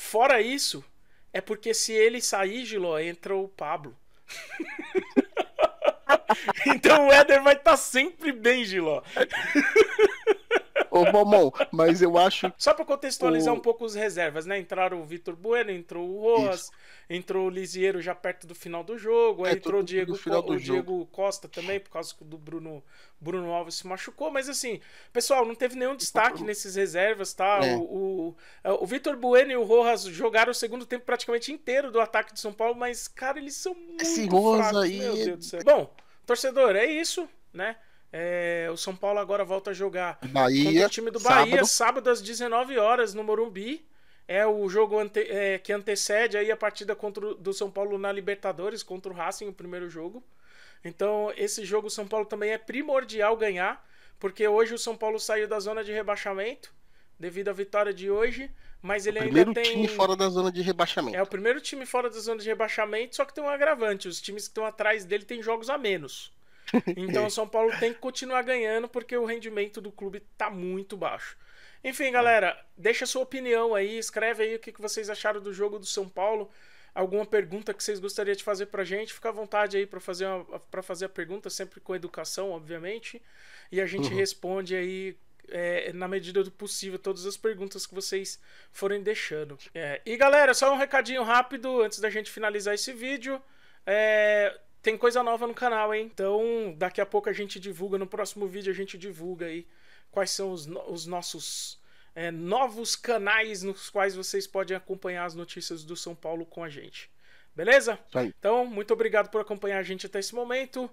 fora 0.00 0.40
isso, 0.40 0.84
é 1.32 1.40
porque 1.40 1.74
se 1.74 1.92
ele 1.92 2.20
sair, 2.20 2.64
Giló, 2.64 2.98
entra 2.98 3.34
o 3.34 3.48
Pablo. 3.48 3.96
então 6.66 7.08
o 7.08 7.12
Éder 7.12 7.42
vai 7.42 7.54
estar 7.54 7.76
sempre 7.76 8.32
bem, 8.32 8.64
Giló. 8.64 9.02
Ô, 10.92 11.10
Momon, 11.10 11.50
mas 11.72 12.02
eu 12.02 12.18
acho 12.18 12.52
Só 12.58 12.74
pra 12.74 12.84
contextualizar 12.84 13.52
O- 13.52 13.56
um 13.56 13.60
pouco 13.60 13.84
os 13.84 13.94
reservas, 13.94 14.44
né? 14.46 14.58
Entraram 14.58 15.00
o 15.00 15.04
Vitor 15.06 15.34
Bueno, 15.34 15.70
entrou 15.70 16.08
o 16.08 16.20
Rojas, 16.20 16.70
entrou 17.08 17.46
o 17.46 17.50
Lisieiro 17.50 18.00
já 18.00 18.14
perto 18.14 18.46
do 18.46 18.54
final 18.54 18.84
do 18.84 18.98
jogo, 18.98 19.44
aí 19.44 19.54
É, 19.54 19.56
entrou 19.56 19.80
o 19.80 19.84
Diego, 19.84 20.12
o 20.12 20.56
Diego 20.56 21.06
Costa 21.06 21.48
também, 21.48 21.80
por 21.80 21.90
causa 21.90 22.14
do 22.20 22.36
Bruno, 22.38 22.82
Bruno 23.20 23.50
Alves 23.52 23.76
se 23.76 23.86
machucou, 23.86 24.30
mas 24.30 24.48
assim, 24.48 24.80
pessoal, 25.12 25.44
não 25.46 25.54
teve 25.54 25.76
nenhum 25.76 25.96
destaque 25.96 26.42
nesses 26.44 26.74
reservas, 26.74 27.32
tá? 27.32 27.60
É. 27.64 27.76
O, 27.76 28.34
o, 28.64 28.82
o 28.82 28.86
Vitor 28.86 29.16
Bueno 29.16 29.50
e 29.52 29.56
o 29.56 29.64
Rojas 29.64 30.02
jogaram 30.04 30.52
o 30.52 30.54
segundo 30.54 30.84
tempo 30.86 31.04
praticamente 31.04 31.52
inteiro 31.52 31.90
do 31.90 32.00
ataque 32.00 32.32
de 32.34 32.40
São 32.40 32.52
Paulo, 32.52 32.74
mas, 32.74 33.08
cara, 33.08 33.38
eles 33.38 33.54
são 33.54 33.74
muito 33.74 34.02
Esse 34.02 34.26
Rojas 34.26 34.66
fracos, 34.68 34.82
aí 34.82 34.98
meu 34.98 35.12
é- 35.14 35.24
Deus 35.24 35.38
do 35.38 35.44
céu. 35.44 35.60
Bom, 35.64 35.94
torcedor, 36.26 36.76
é 36.76 36.86
isso, 36.86 37.28
né? 37.52 37.76
É, 38.12 38.68
o 38.70 38.76
São 38.76 38.94
Paulo 38.94 39.18
agora 39.18 39.44
volta 39.44 39.70
a 39.70 39.74
jogar 39.74 40.16
contra 40.16 40.28
Bahia, 40.28 40.86
o 40.86 40.90
time 40.90 41.10
do 41.10 41.18
Bahia, 41.18 41.50
sábado. 41.64 41.66
sábado, 41.66 42.10
às 42.10 42.20
19 42.20 42.78
horas 42.78 43.14
no 43.14 43.24
Morumbi. 43.24 43.84
É 44.28 44.46
o 44.46 44.68
jogo 44.68 44.98
ante- 45.00 45.20
é, 45.28 45.58
que 45.58 45.72
antecede 45.72 46.36
aí 46.36 46.50
a 46.50 46.56
partida 46.56 46.94
contra 46.94 47.26
o, 47.26 47.34
do 47.34 47.52
São 47.52 47.70
Paulo 47.70 47.98
na 47.98 48.12
Libertadores, 48.12 48.82
contra 48.82 49.10
o 49.12 49.14
Racing, 49.14 49.48
o 49.48 49.52
primeiro 49.52 49.90
jogo. 49.90 50.22
Então, 50.84 51.32
esse 51.36 51.64
jogo 51.64 51.88
o 51.88 51.90
São 51.90 52.06
Paulo 52.06 52.24
também 52.26 52.50
é 52.52 52.58
primordial 52.58 53.36
ganhar, 53.36 53.84
porque 54.20 54.46
hoje 54.46 54.74
o 54.74 54.78
São 54.78 54.96
Paulo 54.96 55.18
saiu 55.18 55.48
da 55.48 55.58
zona 55.58 55.82
de 55.82 55.92
rebaixamento 55.92 56.72
devido 57.18 57.48
à 57.48 57.52
vitória 57.52 57.92
de 57.92 58.10
hoje, 58.10 58.50
mas 58.80 59.06
ele 59.06 59.18
primeiro 59.20 59.50
ainda 59.50 59.60
tem 59.62 59.72
time 59.72 59.88
fora 59.88 60.14
da 60.16 60.28
zona 60.28 60.50
de 60.52 60.60
rebaixamento. 60.62 61.16
é 61.16 61.22
o 61.22 61.26
primeiro 61.26 61.60
time 61.60 61.84
fora 61.86 62.08
da 62.08 62.18
zona 62.18 62.40
de 62.40 62.48
rebaixamento, 62.48 63.16
só 63.16 63.24
que 63.24 63.34
tem 63.34 63.42
um 63.42 63.48
agravante. 63.48 64.06
Os 64.08 64.20
times 64.20 64.44
que 64.44 64.50
estão 64.50 64.64
atrás 64.64 65.04
dele 65.04 65.24
têm 65.24 65.42
jogos 65.42 65.68
a 65.68 65.76
menos. 65.76 66.32
Então 66.96 67.26
o 67.26 67.30
São 67.30 67.48
Paulo 67.48 67.72
tem 67.78 67.92
que 67.92 67.98
continuar 68.00 68.42
ganhando 68.42 68.88
porque 68.88 69.16
o 69.16 69.24
rendimento 69.24 69.80
do 69.80 69.92
clube 69.92 70.20
tá 70.36 70.50
muito 70.50 70.96
baixo. 70.96 71.36
Enfim, 71.84 72.10
galera, 72.12 72.58
deixa 72.76 73.06
sua 73.06 73.22
opinião 73.22 73.74
aí, 73.74 73.98
escreve 73.98 74.42
aí 74.44 74.54
o 74.54 74.58
que 74.58 74.72
vocês 74.80 75.10
acharam 75.10 75.40
do 75.40 75.52
jogo 75.52 75.78
do 75.78 75.86
São 75.86 76.08
Paulo. 76.08 76.50
Alguma 76.94 77.24
pergunta 77.24 77.72
que 77.72 77.82
vocês 77.82 77.98
gostariam 77.98 78.36
de 78.36 78.44
fazer 78.44 78.66
pra 78.66 78.84
gente, 78.84 79.14
fica 79.14 79.30
à 79.30 79.32
vontade 79.32 79.76
aí 79.78 79.86
pra 79.86 79.98
fazer, 79.98 80.26
para 80.70 80.82
fazer 80.82 81.06
a 81.06 81.08
pergunta, 81.08 81.48
sempre 81.48 81.80
com 81.80 81.94
educação, 81.96 82.50
obviamente. 82.50 83.20
E 83.70 83.80
a 83.80 83.86
gente 83.86 84.12
Uhum. 84.12 84.16
responde 84.16 84.76
aí 84.76 85.16
é, 85.48 85.92
na 85.92 86.06
medida 86.06 86.44
do 86.44 86.50
possível 86.50 86.98
todas 86.98 87.26
as 87.26 87.36
perguntas 87.36 87.86
que 87.86 87.94
vocês 87.94 88.38
forem 88.70 89.02
deixando. 89.02 89.58
É, 89.74 90.00
e 90.06 90.16
galera, 90.16 90.54
só 90.54 90.72
um 90.72 90.76
recadinho 90.76 91.22
rápido 91.22 91.82
antes 91.82 91.98
da 91.98 92.10
gente 92.10 92.30
finalizar 92.30 92.74
esse 92.74 92.92
vídeo. 92.92 93.42
É, 93.86 94.56
tem 94.82 94.96
coisa 94.98 95.22
nova 95.22 95.46
no 95.46 95.54
canal, 95.54 95.94
hein? 95.94 96.10
Então, 96.12 96.74
daqui 96.76 97.00
a 97.00 97.06
pouco 97.06 97.28
a 97.28 97.32
gente 97.32 97.60
divulga, 97.60 97.96
no 97.98 98.06
próximo 98.06 98.46
vídeo 98.46 98.72
a 98.72 98.74
gente 98.76 98.98
divulga 98.98 99.46
aí 99.46 99.66
quais 100.10 100.30
são 100.30 100.52
os, 100.52 100.66
no- 100.66 100.90
os 100.90 101.06
nossos 101.06 101.80
é, 102.14 102.30
novos 102.30 102.94
canais 102.96 103.62
nos 103.62 103.88
quais 103.88 104.14
vocês 104.14 104.46
podem 104.46 104.76
acompanhar 104.76 105.24
as 105.24 105.34
notícias 105.34 105.84
do 105.84 105.96
São 105.96 106.14
Paulo 106.14 106.44
com 106.44 106.62
a 106.62 106.68
gente. 106.68 107.10
Beleza? 107.54 107.98
Então, 108.38 108.66
muito 108.66 108.92
obrigado 108.92 109.30
por 109.30 109.40
acompanhar 109.40 109.78
a 109.78 109.82
gente 109.82 110.06
até 110.06 110.18
esse 110.18 110.34
momento. 110.34 110.90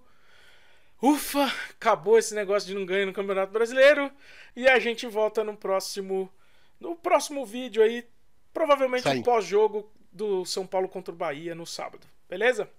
Ufa, 1.01 1.45
acabou 1.71 2.17
esse 2.17 2.35
negócio 2.35 2.67
de 2.67 2.75
não 2.75 2.85
ganhar 2.85 3.05
no 3.05 3.13
Campeonato 3.13 3.53
Brasileiro 3.53 4.11
e 4.55 4.67
a 4.67 4.77
gente 4.79 5.07
volta 5.07 5.43
no 5.43 5.55
próximo 5.55 6.31
no 6.79 6.95
próximo 6.95 7.45
vídeo 7.45 7.83
aí, 7.83 8.05
provavelmente 8.53 9.03
o 9.19 9.23
pós-jogo 9.23 9.91
do 10.11 10.45
São 10.45 10.65
Paulo 10.65 10.87
contra 10.87 11.13
o 11.13 11.17
Bahia 11.17 11.53
no 11.53 11.65
sábado. 11.65 12.07
Beleza? 12.29 12.69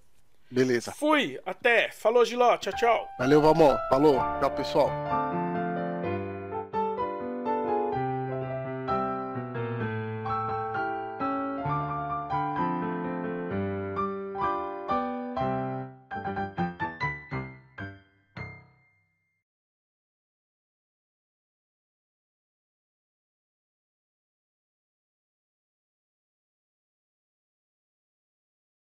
Beleza. 0.51 0.91
Fui, 0.91 1.39
até. 1.45 1.89
Falou, 1.91 2.25
Giló. 2.25 2.57
Tchau, 2.57 2.73
tchau. 2.73 3.09
Valeu, 3.17 3.41
Valmon. 3.41 3.77
Falou. 3.89 4.19
Tchau, 4.39 4.51
pessoal. 4.51 4.89